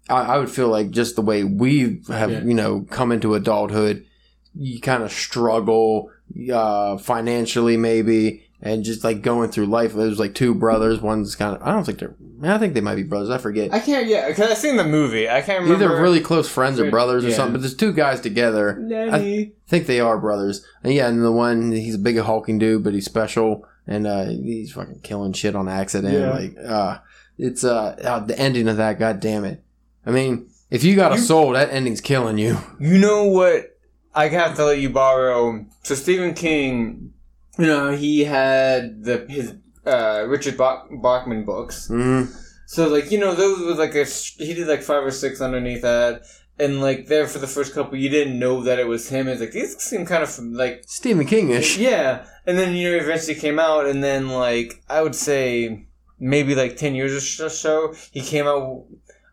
[0.09, 2.43] I, I would feel like just the way we have, Yeah.
[2.45, 4.07] you know, come into adulthood,
[4.55, 6.11] you kind of struggle
[6.53, 9.93] uh, financially, maybe, and just like going through life.
[9.93, 11.01] There's like two brothers.
[11.01, 13.31] One's kind of, I don't think they're, I think they might be brothers.
[13.31, 13.73] I forget.
[13.73, 15.29] I can't, yeah, because I've seen the movie.
[15.29, 15.85] I can't remember.
[15.85, 18.77] Either really close friends or Right, brothers or something, but there's two guys together.
[18.79, 19.41] Nanny.
[19.41, 20.65] I think they are brothers.
[20.83, 24.27] And yeah, and the one he's a big hulking dude, but he's special and uh,
[24.27, 26.15] he's fucking killing shit on accident.
[26.15, 26.31] Yeah.
[26.31, 26.99] Like, uh,
[27.39, 28.99] it's uh, uh, the ending of that.
[28.99, 29.63] God damn it!
[30.05, 32.59] I mean, if you got a soul, that ending's killing you.
[32.79, 33.79] You know what?
[34.15, 35.65] I have to let you borrow.
[35.83, 37.13] So Stephen King,
[37.61, 39.55] you know, he had the his
[39.87, 41.89] uh, Richard Bach- Bachman books.
[41.89, 42.29] Mm,
[42.67, 45.83] So like you know those was like a he did like five or six underneath
[45.83, 46.23] that,
[46.59, 49.27] and like there for the first couple you didn't know that it was him.
[49.29, 51.79] It's like these seem kind of like Stephen Kingish.
[51.79, 55.87] yeah, and then you know eventually came out, and then like I would say
[56.19, 58.85] maybe like ten years or so he came out.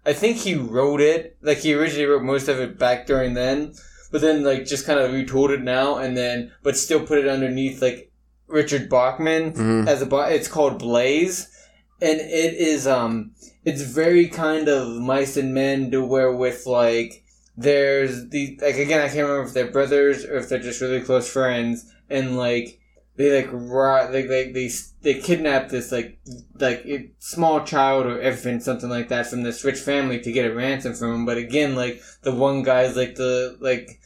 [0.06, 3.74] I think he wrote it like he originally wrote most of it back during then,
[4.12, 7.28] but then like just kind of retooled it now, and then but still put it
[7.28, 8.07] underneath like
[8.48, 9.88] Richard Bachman Mhm.
[9.88, 11.48] as a bo- it's called Blaze,
[12.02, 13.32] and it is um
[13.66, 17.24] it's very kind of mice and men to where with like
[17.58, 21.02] there's the like again I can't remember if they're brothers or if they're just really
[21.02, 21.86] close friends.
[22.10, 22.80] And like
[23.18, 24.70] they like ri- like they they
[25.02, 26.20] they kidnap this like
[26.60, 30.50] like a small child or infant something like that from this rich family to get
[30.50, 34.00] a ransom from him but again like the one guy's like the like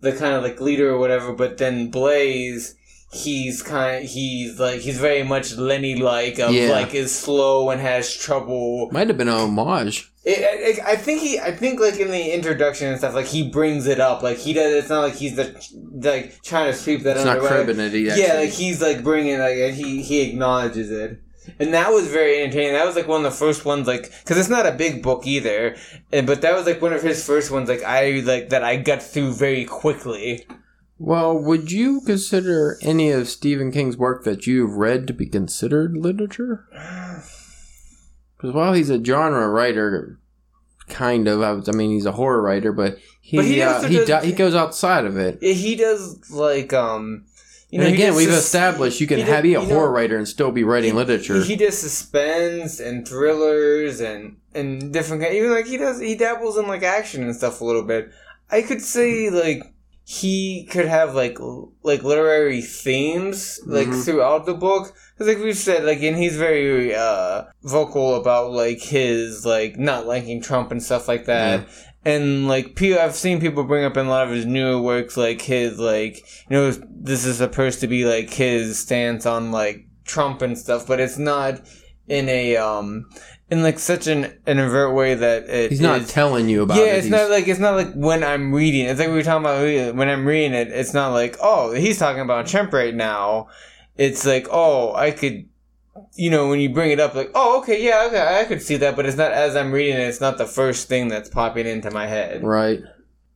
[0.00, 2.74] the kind of like leader or whatever but then Blaze
[3.12, 6.70] he's kind of, he's like he's very much Lenny like of Yeah.
[6.70, 10.10] like is slow and has trouble Might have been a homage.
[10.24, 10.38] it,
[10.78, 13.86] it, I think he, I think like in the introduction and stuff, like he brings
[13.86, 14.22] it up.
[14.22, 14.72] Like he does.
[14.74, 15.54] It's not like he's the
[16.10, 17.48] like trying to sweep that It's not under.
[17.48, 17.92] cribbing it.
[17.92, 21.20] He Yeah, actually- like he's like bringing like and he he acknowledges it,
[21.60, 22.72] and that was very entertaining.
[22.72, 25.26] That was like one of the first ones, like because it's not a big book
[25.26, 25.76] either,
[26.12, 27.68] and but that was like one of his first ones.
[27.68, 30.44] Like I like that I got through very quickly.
[30.98, 35.96] Well, would you consider any of Stephen King's work that you've read to be considered
[35.96, 36.64] literature?
[38.36, 40.18] Because while he's a genre writer,
[40.88, 43.82] kind of, I, was, I mean, he's a horror writer, but he But he uh,
[43.82, 45.42] he, does- do- he goes outside of it.
[45.42, 47.24] He does like um,
[47.70, 47.86] you know.
[47.86, 50.26] and again, we've sus- established you can have, be a you know- horror writer and
[50.28, 51.42] still be writing he- literature.
[51.42, 55.22] He does suspense and thrillers and and different.
[55.24, 58.10] Even like he does, he dabbles in like action and stuff a little bit.
[58.50, 59.62] I could say like
[60.08, 64.04] he could have like l- like literary themes like Mhm.
[64.04, 64.94] throughout the book.
[65.18, 70.06] Because like we've said, like and he's very uh vocal about like his like not
[70.06, 71.66] liking Trump and stuff like that.
[72.04, 75.42] And like I've seen people bring up in a lot of his newer works, like
[75.42, 80.40] his like you know this is supposed to be like his stance on like Trump
[80.40, 81.62] and stuff, but it's not
[82.06, 83.06] in a um
[83.50, 86.78] in like such an, an overt way that it He's not is- telling you about
[86.78, 86.96] yeah, it.
[86.96, 88.86] it's He's- not like it's not like when I'm reading.
[88.86, 90.68] It's like we were talking about when I'm reading it.
[90.68, 93.48] It's not like oh he's talking about Trump right now.
[93.96, 95.48] It's like oh I could,
[96.14, 98.76] you know, when you bring it up like oh okay yeah okay I could see
[98.78, 100.00] that, but it's not as I'm reading it.
[100.08, 102.42] It's not the first thing that's popping into my head.
[102.42, 102.80] right.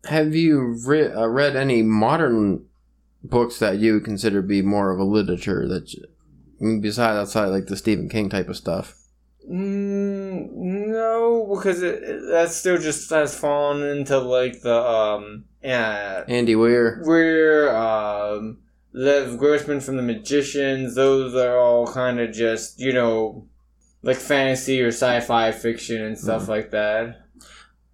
[0.06, 2.64] Have you re- uh, read any modern
[3.22, 7.48] books that you would consider to be more of a literature that, you, besides outside
[7.48, 8.96] like the Stephen King type of stuff?
[9.48, 16.24] Mm, no, because it, it- that still just has fallen into like the um yeah
[16.28, 17.02] Andy Weir.
[17.04, 18.58] we're um
[18.92, 20.94] Lev Grossman from the Magicians.
[20.94, 23.46] Those are all kind of just you know
[24.02, 27.20] like fantasy or sci-fi fiction and stuff like that.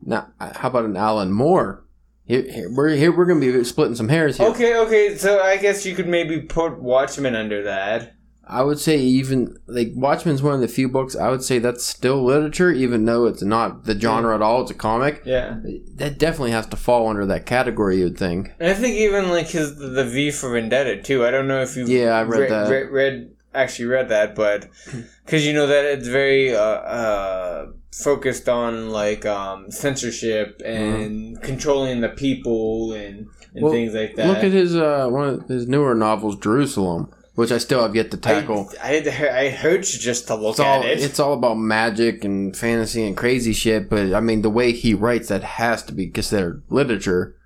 [0.04, 1.82] Now, uh, how about an Alan Moore?
[2.24, 3.16] Here, here, we're here.
[3.16, 4.48] We're gonna be splitting some hairs here.
[4.48, 8.14] Okay, okay, so I guess you could maybe put Watchmen under that.
[8.48, 11.84] I would say even like Watchmen's one of the few books I would say that's
[11.84, 14.62] still literature, even though it's not the genre at all.
[14.62, 15.22] It's a comic.
[15.24, 15.58] Yeah,
[15.96, 17.98] That definitely has to fall under that category.
[17.98, 18.52] You'd think.
[18.60, 21.26] and I think even like his the V for Vendetta too.
[21.26, 22.70] I don't know if you Yeah, I read that.
[22.70, 24.68] read, read actually read that, but
[25.24, 32.00] because you know that it's very uh, uh, focused on like um, censorship and controlling
[32.00, 33.26] the people and, and
[33.56, 33.64] Mm-hmm.
[33.64, 34.26] Well, things like that.
[34.28, 38.10] Look at his uh one of his newer novels, Jerusalem, which I still have yet
[38.10, 38.70] to tackle.
[38.82, 41.00] I, I, I heard you just to look it's all at it.
[41.00, 43.88] it's all about magic and fantasy and crazy shit.
[43.88, 47.36] But I mean, the way he writes that has to be considered literature.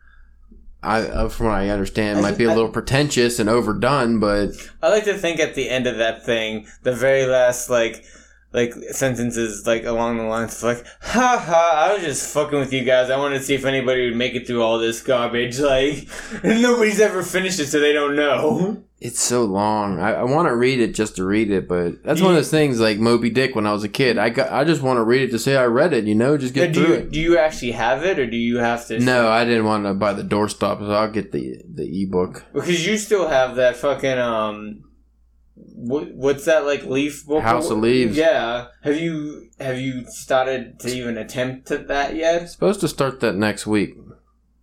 [0.82, 4.52] I, uh, from what I understand, I might be a little pretentious and overdone, but
[4.82, 8.02] I like to think at the end of that thing, the very last like
[8.52, 12.72] like sentences like along the lines of like, ha ha, I was just fucking with
[12.72, 13.08] you guys.
[13.10, 15.58] I wanted to see if anybody would make it through all this garbage.
[15.70, 16.08] Like
[16.42, 18.82] nobody's ever finished it, so they don't know.
[19.00, 20.00] it's so long.
[20.00, 22.50] I, I want to read it just to read it, but that's one of those
[22.50, 24.18] things like Moby Dick when I was a kid.
[24.18, 26.04] I got, I just want to read it to say I read it.
[26.06, 27.10] You know, just get through you it.
[27.12, 28.98] do you actually have it, or do you have to?
[28.98, 32.44] No, I didn't want to buy the doorstop, so I'll get the the ebook.
[32.52, 34.84] because you still have that fucking um.
[35.74, 37.42] What, what's that like leaf book?
[37.42, 38.16] House of Leaves.
[38.16, 38.68] Yeah.
[38.82, 42.48] Have you have you started to even attempt at that yet?
[42.48, 43.94] Supposed to start that next week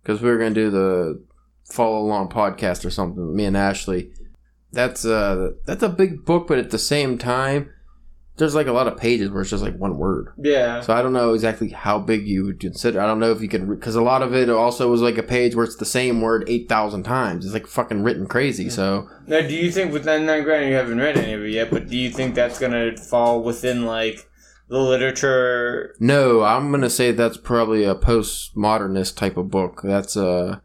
[0.02, 1.22] because we were gonna do the
[1.64, 3.34] follow along podcast or something.
[3.34, 4.10] Me and Ashley.
[4.72, 7.70] That's uh that's a big book, but at the same time,
[8.38, 10.32] there's like a lot of pages where it's just like one word.
[10.38, 10.80] Yeah.
[10.80, 13.00] So I don't know exactly how big you would consider.
[13.00, 15.22] I don't know if you can because a lot of it also was like a
[15.22, 17.44] page where it's the same word eight thousand times.
[17.44, 18.70] It's like fucking written crazy.
[18.70, 21.50] So Now, do you think with that nine grand you haven't read any of it
[21.50, 21.70] yet?
[21.70, 24.28] But do you think that's gonna fall within like
[24.68, 25.94] the literature?
[25.98, 29.80] no, I'm gonna say that's probably a postmodernist type of book.
[29.82, 30.60] That's uh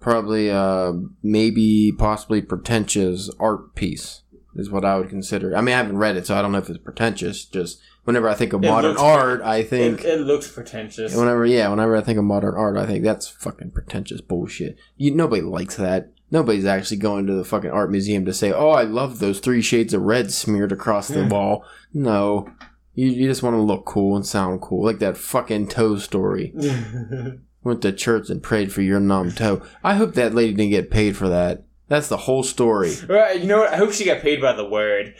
[0.00, 0.92] probably uh
[1.22, 4.22] maybe possibly pretentious art piece
[4.54, 5.56] is what I would consider.
[5.56, 7.44] I mean, I haven't read it, so I don't know if it's pretentious.
[7.44, 11.14] Just whenever I think of It modern looks art, I think It, it looks pretentious.
[11.14, 14.76] Whenever, yeah, whenever I think of modern art, I think that's fucking pretentious bullshit.
[14.96, 16.12] You, nobody likes that.
[16.30, 19.62] Nobody's actually going to the fucking art museum to say, "Oh, I love those three
[19.62, 21.28] shades of red smeared across the hmm.
[21.28, 22.48] wall." No,
[22.94, 26.54] you, you just want to look cool and sound cool, like that fucking toe story.
[27.62, 29.62] Went to church and prayed for your numb toe.
[29.84, 31.64] I hope that lady didn't get paid for that.
[31.90, 32.94] That's the whole story.
[33.08, 33.72] right, you know what?
[33.72, 35.12] I hope she got paid by the word.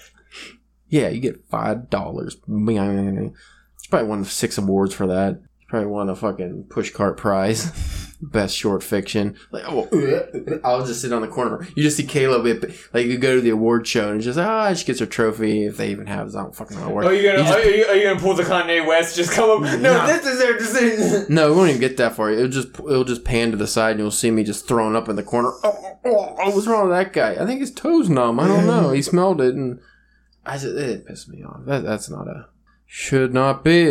[0.88, 2.34] Yeah, you get five dollars.
[2.34, 5.40] She probably won six awards for that.
[5.58, 7.64] She probably won a fucking pushcart prize,
[8.22, 9.36] best short fiction.
[9.50, 9.88] Like, oh,
[10.64, 11.66] I'll just sit on the corner.
[11.74, 12.44] You just see Caleb,
[12.92, 15.64] like you go to the award show and it's just ah, she gets her trophy
[15.66, 16.28] if they even have.
[16.28, 16.34] it.
[16.34, 16.94] I don't fucking know.
[16.98, 19.16] Are you gonna You just- are, you, are you gonna pull the Kanye West?
[19.16, 19.78] Just come up.
[19.80, 20.06] No, Nah.
[20.06, 21.26] this is their decision.
[21.34, 22.30] No, we won't even get that far.
[22.30, 25.08] It'll just it'll just pan to the side, and you'll see me just thrown up
[25.08, 25.52] in the corner.
[25.62, 27.42] Oh, oh, oh, what's wrong with that guy?
[27.42, 28.38] I think his toes numb.
[28.40, 28.90] I don't know.
[28.90, 29.80] He smelled it, and
[30.44, 31.60] I just it pissed me off.
[31.66, 32.46] That that's not a
[32.86, 33.86] should not be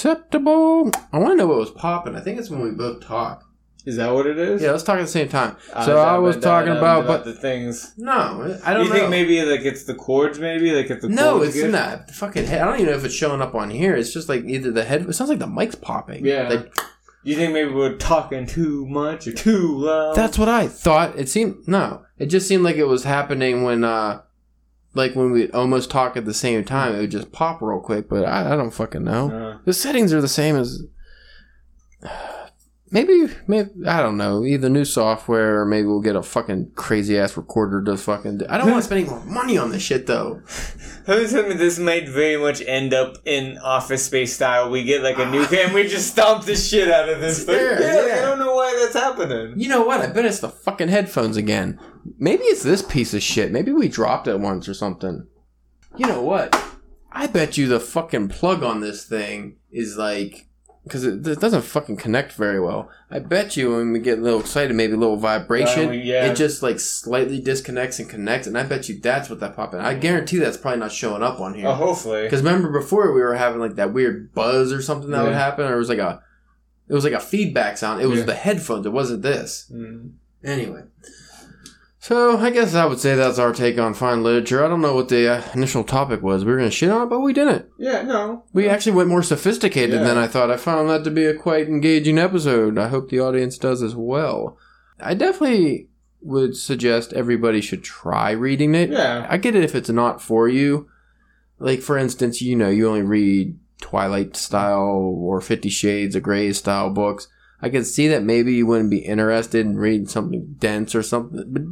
[0.00, 0.90] acceptable.
[1.12, 2.14] I want to know what was popping.
[2.14, 3.42] I think it's when we both talk.
[3.86, 4.60] Is that what it is?
[4.60, 5.56] Yeah, let's talk at the same time.
[5.72, 7.94] Uh, so I was talking that- about, but the things.
[7.96, 8.96] no, I don't you know.
[8.96, 10.38] think maybe like it's the chords?
[10.40, 12.08] Maybe like if the no, it's not.
[12.08, 12.62] The fucking head.
[12.62, 13.94] I don't even know if it's showing up on here.
[13.94, 15.02] It's just like either the head.
[15.08, 16.26] It sounds like the mic's popping.
[16.26, 16.48] Yeah.
[16.48, 16.74] Like,
[17.22, 20.16] You think maybe we're talking too much or too loud?
[20.16, 21.16] That's what I thought.
[21.18, 22.02] It seemed no.
[22.18, 24.22] It just seemed like it was happening when, uh,
[24.94, 26.94] like when we almost talk at the same time.
[26.94, 28.08] It would just pop real quick.
[28.08, 29.30] But I, I don't fucking know.
[29.30, 30.82] Uh, The settings are the same as.
[32.90, 34.44] Maybe, maybe I don't know.
[34.44, 38.38] Either new software, or maybe we'll get a fucking crazy ass recorder to fucking.
[38.38, 38.46] Do.
[38.48, 40.40] I don't want to spend any more money on this shit though.
[41.06, 44.70] Who told me this might very much end up in Office Space style?
[44.70, 47.56] We get like a new cam, we just stomp the shit out of this thing.
[47.56, 48.14] Yeah, yeah.
[48.18, 49.58] I don't know why that's happening.
[49.58, 50.00] You know what?
[50.00, 51.80] I bet it's the fucking headphones again.
[52.18, 53.50] Maybe it's this piece of shit.
[53.50, 55.26] Maybe we dropped it once or something.
[55.96, 56.56] You know what?
[57.10, 60.45] I bet you the fucking plug on this thing is like
[60.86, 62.88] because it, it doesn't fucking connect very well.
[63.10, 66.26] I bet you when we get a little excited, maybe a little vibration, Uh, yeah.
[66.26, 69.74] it just like slightly disconnects and connects, and I bet you that's what that pop
[69.74, 69.80] in.
[69.80, 71.66] I guarantee that's probably not showing up on here.
[71.66, 72.22] Oh, hopefully.
[72.22, 75.66] Because remember before we were having like that weird buzz or something that would happen,
[75.66, 76.22] or it was like a,
[76.88, 78.00] it was like a feedback sound.
[78.00, 78.26] It was Yeah.
[78.26, 78.86] the headphones.
[78.86, 79.68] It wasn't this.
[79.74, 80.12] Mm.
[80.44, 80.82] Anyway,
[82.06, 84.64] so I guess I would say that's our take on fine literature.
[84.64, 86.44] I don't know what the uh, initial topic was.
[86.44, 87.66] We were gonna shit on it, but we didn't.
[87.78, 88.44] Yeah, no.
[88.52, 90.04] We actually went more sophisticated Yeah.
[90.06, 90.50] than I thought.
[90.50, 92.78] I found that to be a quite engaging episode.
[92.78, 94.56] I hope the audience does as well.
[95.00, 95.88] I definitely
[96.22, 98.90] would suggest everybody should try reading it.
[98.90, 99.26] Yeah.
[99.28, 100.88] I get it if it's not for you.
[101.58, 106.52] Like for instance, you know, you only read Twilight style or Fifty Shades of Grey
[106.52, 107.26] style books.
[107.60, 111.44] I can see that maybe you wouldn't be interested in reading something dense or something,
[111.48, 111.62] but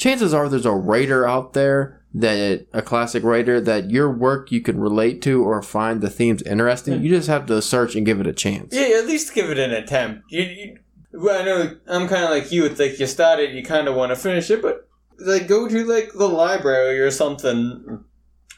[0.00, 4.60] chances are there's a writer out there that a classic writer that your work you
[4.60, 7.02] can relate to or find the themes interesting.
[7.02, 8.74] You just have to search and give it a chance.
[8.74, 10.22] Yeah, at least give it an attempt.
[10.30, 10.76] You, you,
[11.12, 12.64] well, I know I'm kind of like you.
[12.64, 14.88] It's like you start it, you kind of want to finish it, but
[15.20, 18.02] like go to like the library or something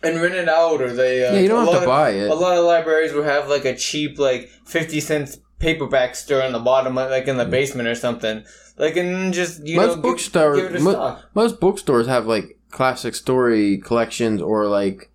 [0.05, 1.27] and rent it out, or they.
[1.27, 2.31] Uh, Yeah, you don't have to of- buy it.
[2.31, 6.53] A lot of libraries will have like a cheap like fifty cents paperback store in
[6.53, 8.45] the bottom, like in the basement or something.
[8.79, 14.41] Like and just you most know, bookstores, mo- most bookstores have like classic story collections
[14.41, 15.11] or like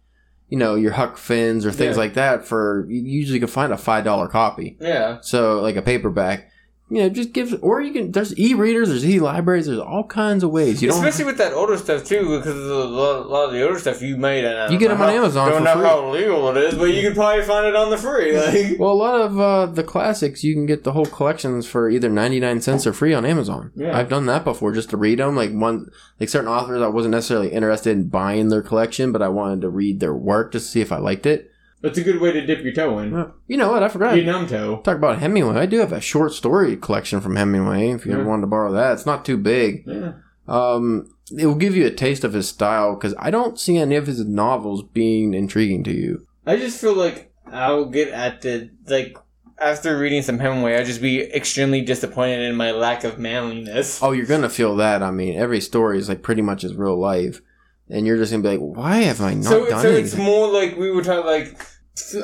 [0.50, 2.02] you know your Huck Finns or things Yeah.
[2.04, 2.46] like that.
[2.46, 4.78] For you usually can find a five dollar copy.
[4.80, 6.50] Yeah, So like a paperback,
[6.90, 8.12] you know, just give or you can.
[8.12, 10.82] There's e-readers, there's e-libraries, there's all kinds of ways.
[10.82, 13.78] You especially with that older stuff too, because a lot, a lot of the older
[13.78, 14.46] stuff you made.
[14.46, 15.84] And You get them on how- Amazon Don't know free.
[15.86, 18.38] how legal it is, but you can probably find it on the free.
[18.40, 21.90] Like, Well, a lot of uh, the classics you can get the whole collections for
[21.90, 23.72] either ninety nine cents or free on Amazon.
[23.76, 23.98] Yeah.
[23.98, 25.36] I've done that before just to read them.
[25.36, 29.28] Like one, like certain authors, I wasn't necessarily interested in buying their collection, but I
[29.28, 31.52] wanted to read their work just to see if I liked it.
[31.84, 33.32] It's a good way to dip your toe in.
[33.48, 33.84] You know what?
[33.84, 34.16] I forgot.
[34.16, 34.82] Your numb toe.
[34.82, 35.56] Talk about Hemingway.
[35.56, 37.90] I do have a short story collection from Hemingway.
[37.92, 39.84] If you ever wanted to borrow that, it's not too big.
[39.86, 40.14] Yeah.
[40.48, 43.96] Um, it will give you a taste of his style because I don't see any
[43.96, 46.26] of his novels being intriguing to you.
[46.46, 49.18] I just feel like I'll get at the like
[49.60, 54.02] after reading some Hemingway, I'll just be extremely disappointed in my lack of manliness.
[54.02, 55.04] Oh, you're gonna feel that.
[55.04, 57.42] I mean, every story is like pretty much his real life,
[57.90, 60.16] and you're just gonna be like, "Why have I not so, done so anything?" it's
[60.16, 61.60] more like we were talking like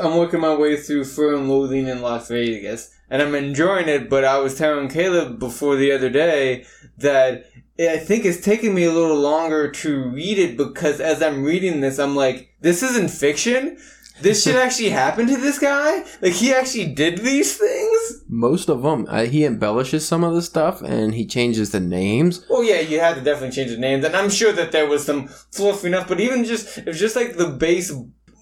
[0.01, 4.09] I'm working my way through Fear and Loathing in Las Vegas, and I'm enjoying it.
[4.09, 6.65] But I was telling Caleb before the other day
[6.97, 7.45] that
[7.79, 11.81] I think it's taking me a little longer to read it because as I'm reading
[11.81, 13.77] this, I'm like, this isn't fiction.
[14.21, 16.03] This shit actually happened to this guy.
[16.21, 18.23] Like he actually did these things.
[18.27, 22.45] Most of them, uh, he embellishes some of the stuff, and he changes the names.
[22.49, 25.05] Well, yeah, you had to definitely change the names, and I'm sure that there was
[25.05, 26.07] some fluff enough.
[26.07, 27.91] But even just it was just like the base,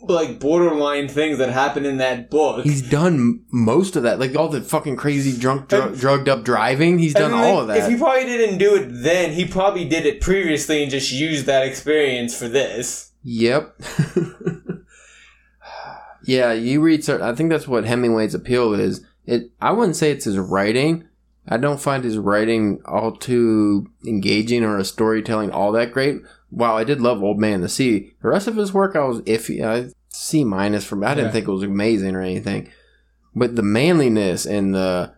[0.03, 2.63] like borderline things that happened in that book.
[2.63, 6.99] He's done most of that, like all the fucking crazy drunk, dr- drugged up driving.
[6.99, 7.77] He's done And, like, all of that.
[7.77, 11.45] If he probably didn't do it then, he probably did it previously and just used
[11.45, 13.11] that experience for this.
[13.23, 13.79] Yep.
[16.31, 17.03] yeah, you read.
[17.03, 19.05] cer- I think that's what Hemingway's appeal is.
[19.25, 19.51] It.
[19.61, 21.07] I wouldn't say it's his writing.
[21.47, 26.21] I don't find his writing all too engaging or his storytelling all that great.
[26.49, 29.03] While I did love Old Man and the Sea, the rest of his work I
[29.05, 29.63] was iffy.
[29.63, 31.03] I C minus from.
[31.03, 31.31] I didn't Yeah.
[31.33, 32.69] think it was amazing or anything.
[33.35, 35.13] But the manliness and the,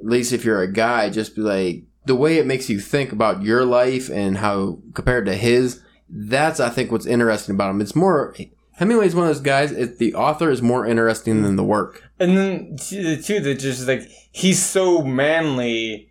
[0.00, 3.12] at least if you're a guy, just be like the way it makes you think
[3.12, 5.80] about your life and how compared to his
[6.14, 7.80] that's I think what's interesting about him.
[7.80, 8.34] It's more
[8.76, 9.70] Hemingway's one of those guys.
[9.72, 12.10] It, the author is more interesting than the work.
[12.18, 16.08] And then t- the two that just like he's so manly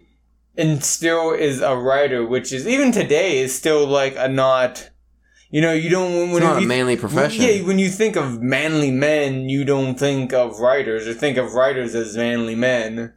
[0.57, 4.89] and still is a writer, which is even today is still like a not.
[5.49, 7.41] You know, you don't when It's not a manly profession.
[7.43, 11.53] Yeah, when you think of manly men, you don't think of writers or think of
[11.53, 13.13] writers as manly men.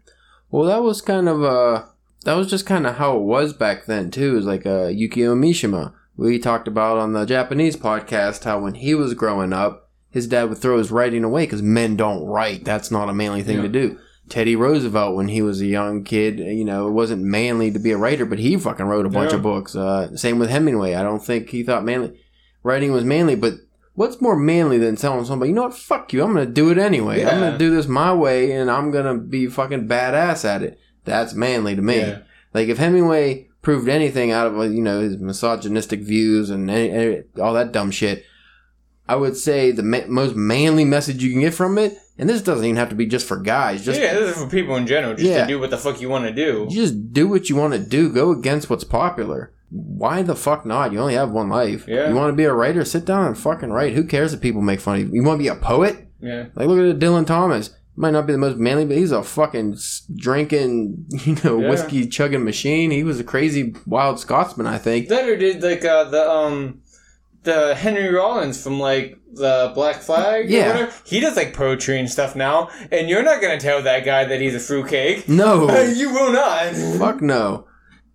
[0.51, 1.85] Well, that was kind of uh
[2.25, 4.37] that was just kind of how it was back then too.
[4.37, 5.93] Is like uh, Yukio Mishima.
[6.17, 10.49] We talked about on the Japanese podcast how when he was growing up, his dad
[10.49, 12.65] would throw his writing away because men don't write.
[12.65, 13.99] That's not a manly thing to do.
[14.29, 17.91] Teddy Roosevelt, when he was a young kid, you know, it wasn't manly to be
[17.91, 19.37] a writer, but he fucking wrote a bunch Yeah.
[19.39, 19.75] of books.
[19.77, 20.95] Uh, same with Hemingway.
[20.95, 22.13] I don't think he thought manly
[22.63, 23.55] writing was manly, but
[23.95, 26.79] what's more manly than telling somebody, you know what, fuck you, I'm gonna do it
[26.79, 27.23] anyway.
[27.25, 30.79] I'm gonna do this my way, and I'm gonna be fucking badass at it.
[31.05, 31.99] That's manly to me.
[31.99, 32.19] Yeah.
[32.55, 37.23] Like if Hemingway proved anything out of you know his misogynistic views and any, any-
[37.41, 38.25] all that dumb shit,
[39.09, 42.43] I would say the ma- most manly message you can get from it, and this
[42.43, 43.85] doesn't even have to be just for guys.
[43.85, 45.43] Just yeah, this is for people in general, just Yeah.
[45.43, 46.67] to do what the fuck you want to do.
[46.71, 48.09] you just do what you want to do.
[48.09, 49.51] Go against what's popular.
[49.71, 50.93] why the fuck not?
[50.93, 51.89] You only have one life.
[51.89, 52.09] Yeah.
[52.09, 52.85] You want to be a writer?
[52.85, 53.95] Sit down and fucking write.
[53.95, 55.11] Who cares if people make fun of you?
[55.15, 56.07] You want to be a poet?
[56.21, 56.45] Yeah.
[56.55, 57.71] Like, look at Dylan Thomas.
[57.97, 59.77] Might not be the most manly, but he's a fucking
[60.17, 61.71] drinking, you know, Yeah.
[61.71, 62.91] whiskey chugging machine.
[62.91, 65.09] He was a crazy wild Scotsman, I think.
[65.09, 66.81] That or did like uh, the um
[67.45, 70.49] the Henry Rollins from like the Black Flag.
[70.51, 70.91] Yeah.
[71.05, 74.41] He does like poetry and stuff now, and you're not gonna tell that guy that
[74.41, 75.29] he's a fruitcake.
[75.29, 76.75] No, you will not.
[76.99, 77.67] fuck no.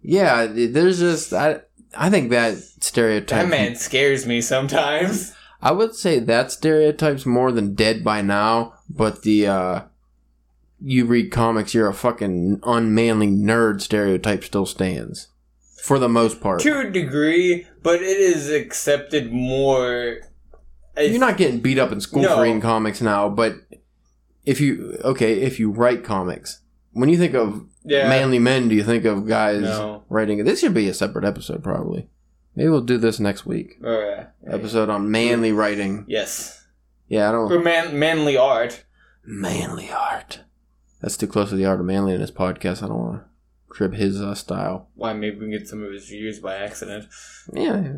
[0.02, 1.62] Yeah, there's just I.
[1.98, 3.44] I think that stereotype.
[3.44, 5.34] That man scares me sometimes.
[5.62, 9.82] I would say that stereotype's more than dead by now, but the uh
[10.82, 15.28] you read comics, you're a fucking unmanly nerd stereotype still stands.
[15.84, 16.62] For the most part.
[16.62, 20.18] To a degree, but it is accepted more.
[20.98, 22.36] You're not getting beat up in school No.
[22.36, 23.56] for reading comics now, but
[24.46, 26.62] if you okay, if you write comics,
[26.92, 28.10] when you think of yeah.
[28.10, 30.04] manly men, do you think of guys No.
[30.10, 32.10] writing this should be a separate episode probably.
[32.56, 33.78] Maybe we'll do this next week.
[33.82, 34.26] Oh, yeah.
[34.46, 36.04] Episode on manly writing.
[36.10, 36.59] Yes.
[37.10, 38.86] Yeah, I don't Or man, manly art.
[39.26, 40.42] Manly art.
[41.02, 42.82] That's too close to the art of manly in this podcast.
[42.84, 43.26] I don't want to
[43.68, 44.88] crib his uh, style.
[44.96, 47.08] Why maybe we can get some of his views by accident.
[47.52, 47.94] Yeah.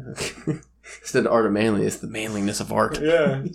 [1.01, 2.99] Instead of art of manly, it's the manliness of art.
[2.99, 3.43] Yeah.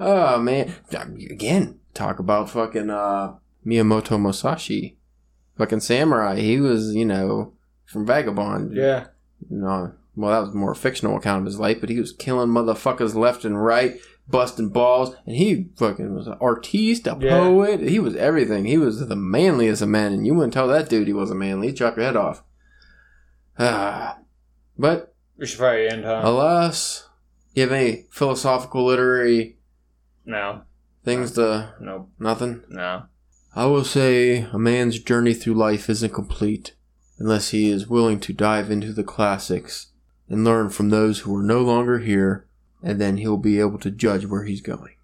[0.00, 0.74] Oh man!
[0.90, 4.96] Again, talk about fucking uh, Miyamoto Musashi,
[5.56, 6.40] fucking samurai.
[6.40, 7.52] He was, you know,
[7.86, 8.74] from Vagabond.
[8.74, 9.06] Yeah.
[9.48, 12.12] You know, well, that was more a fictional account of his life, but he was
[12.12, 17.38] killing motherfuckers left and right, busting balls, and he fucking was an artiste, a Yeah.
[17.40, 17.80] poet.
[17.80, 18.64] He was everything.
[18.64, 21.68] He was the manliest of men, and you wouldn't tell that dude he wasn't manly.
[21.68, 22.42] He'd chop your head off.
[23.58, 24.18] Ah,
[24.78, 26.22] but We should probably end, huh?
[26.24, 27.08] alas,
[27.54, 29.58] you have any philosophical, literary
[30.24, 30.62] No.
[31.04, 32.08] things to No.
[32.18, 32.62] nothing?
[32.68, 33.04] No.
[33.54, 36.74] I will say a man's journey through life isn't complete
[37.18, 39.92] unless he is willing to dive into the classics
[40.28, 42.46] and learn from those who are no longer here,
[42.84, 44.94] and then he'll be able to judge where he's going.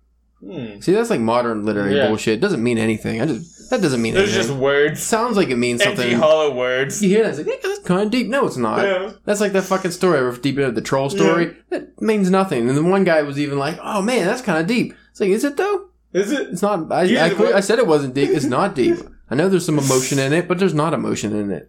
[0.44, 0.80] Hmm.
[0.80, 2.06] See, that's like modern literary Yeah.
[2.06, 2.34] bullshit.
[2.34, 3.20] It doesn't mean anything.
[3.20, 4.42] I just that doesn't mean There's anything.
[4.48, 5.02] just it words.
[5.02, 6.18] sounds like it means Empty, something.
[6.18, 7.02] hollow words.
[7.02, 7.30] You hear that?
[7.30, 8.28] It's like, yeah, that's kind of deep.
[8.28, 8.82] No, it's not.
[8.86, 9.12] Yeah.
[9.26, 11.56] That's like that fucking story of deep into the troll story.
[11.68, 12.68] That means nothing.
[12.68, 15.28] And the one guy was even like, "Oh man, that's kind of deep." It's like,
[15.30, 15.88] is it though?
[16.14, 16.48] Is it?
[16.48, 16.90] It's not.
[16.90, 18.30] I, Yeah, I, way- I said it wasn't deep.
[18.30, 18.96] It's not deep.
[19.30, 21.68] I know there's some emotion in it, but there's not emotion in it.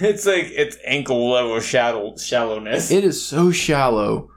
[0.00, 2.90] It's like it's ankle level shallow shallowness.
[2.90, 4.30] It is so shallow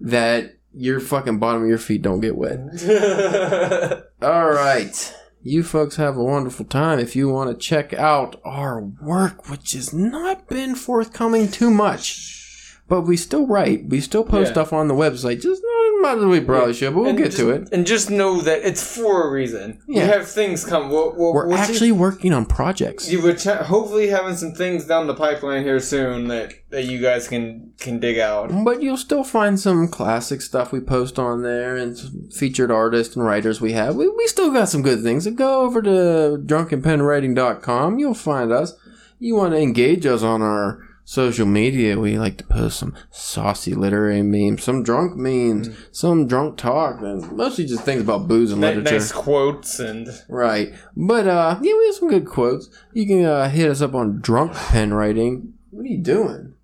[0.00, 2.58] that your fucking bottom of your feet don't get wet.
[4.22, 5.14] All right.
[5.42, 6.98] You folks have a wonderful time.
[6.98, 12.76] If you want to check out our work, which has not been forthcoming too much,
[12.88, 14.52] but we still write, we still post Yeah.
[14.52, 17.18] stuff on the website, just not as much as we probably should, but we'll And
[17.18, 17.68] get just- to it.
[17.72, 19.80] And just know that it's for a reason.
[19.86, 20.04] Yeah.
[20.04, 20.90] You have things come.
[20.90, 23.10] We're, we're, We're we're actually working on projects.
[23.10, 27.00] You were ch- hopefully having some things down the pipeline here soon that, that you
[27.00, 28.50] guys can can dig out.
[28.64, 33.16] But you'll still find some classic stuff we post on there and some featured artists
[33.16, 33.96] and writers we have.
[33.96, 35.24] We, we still got some good things.
[35.24, 37.98] So go over to drunkenpenwriting.com.
[37.98, 38.74] You'll find us.
[39.18, 41.98] You want to engage us on our social media.
[41.98, 47.32] We like to post some saucy literary memes, some drunk memes, some drunk talk, and
[47.32, 48.92] mostly just things about booze and Ni- literature.
[48.94, 50.72] nice quotes and Right.
[50.96, 52.68] But uh yeah, we have some good quotes.
[52.92, 55.54] You can uh, hit us up on drunk pen writing.
[55.70, 56.54] What are you doing?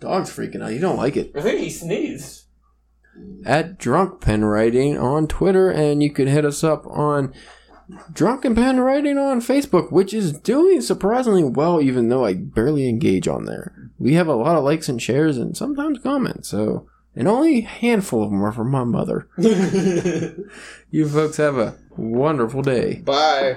[0.00, 0.72] Dog's freaking out.
[0.74, 2.42] You don't like it I think he sneezed.
[3.46, 7.32] at Drunk Pen Writing on Twitter, and you can hit us up on
[8.12, 13.28] Drunken Pen Writing on Facebook, which is doing surprisingly well, even though I barely engage
[13.28, 13.90] on there.
[13.98, 16.48] We have a lot of likes and shares, and sometimes comments.
[16.48, 19.28] So, and only a handful of them are from my mother.
[20.90, 22.96] You folks have a wonderful day.
[22.96, 23.56] Bye.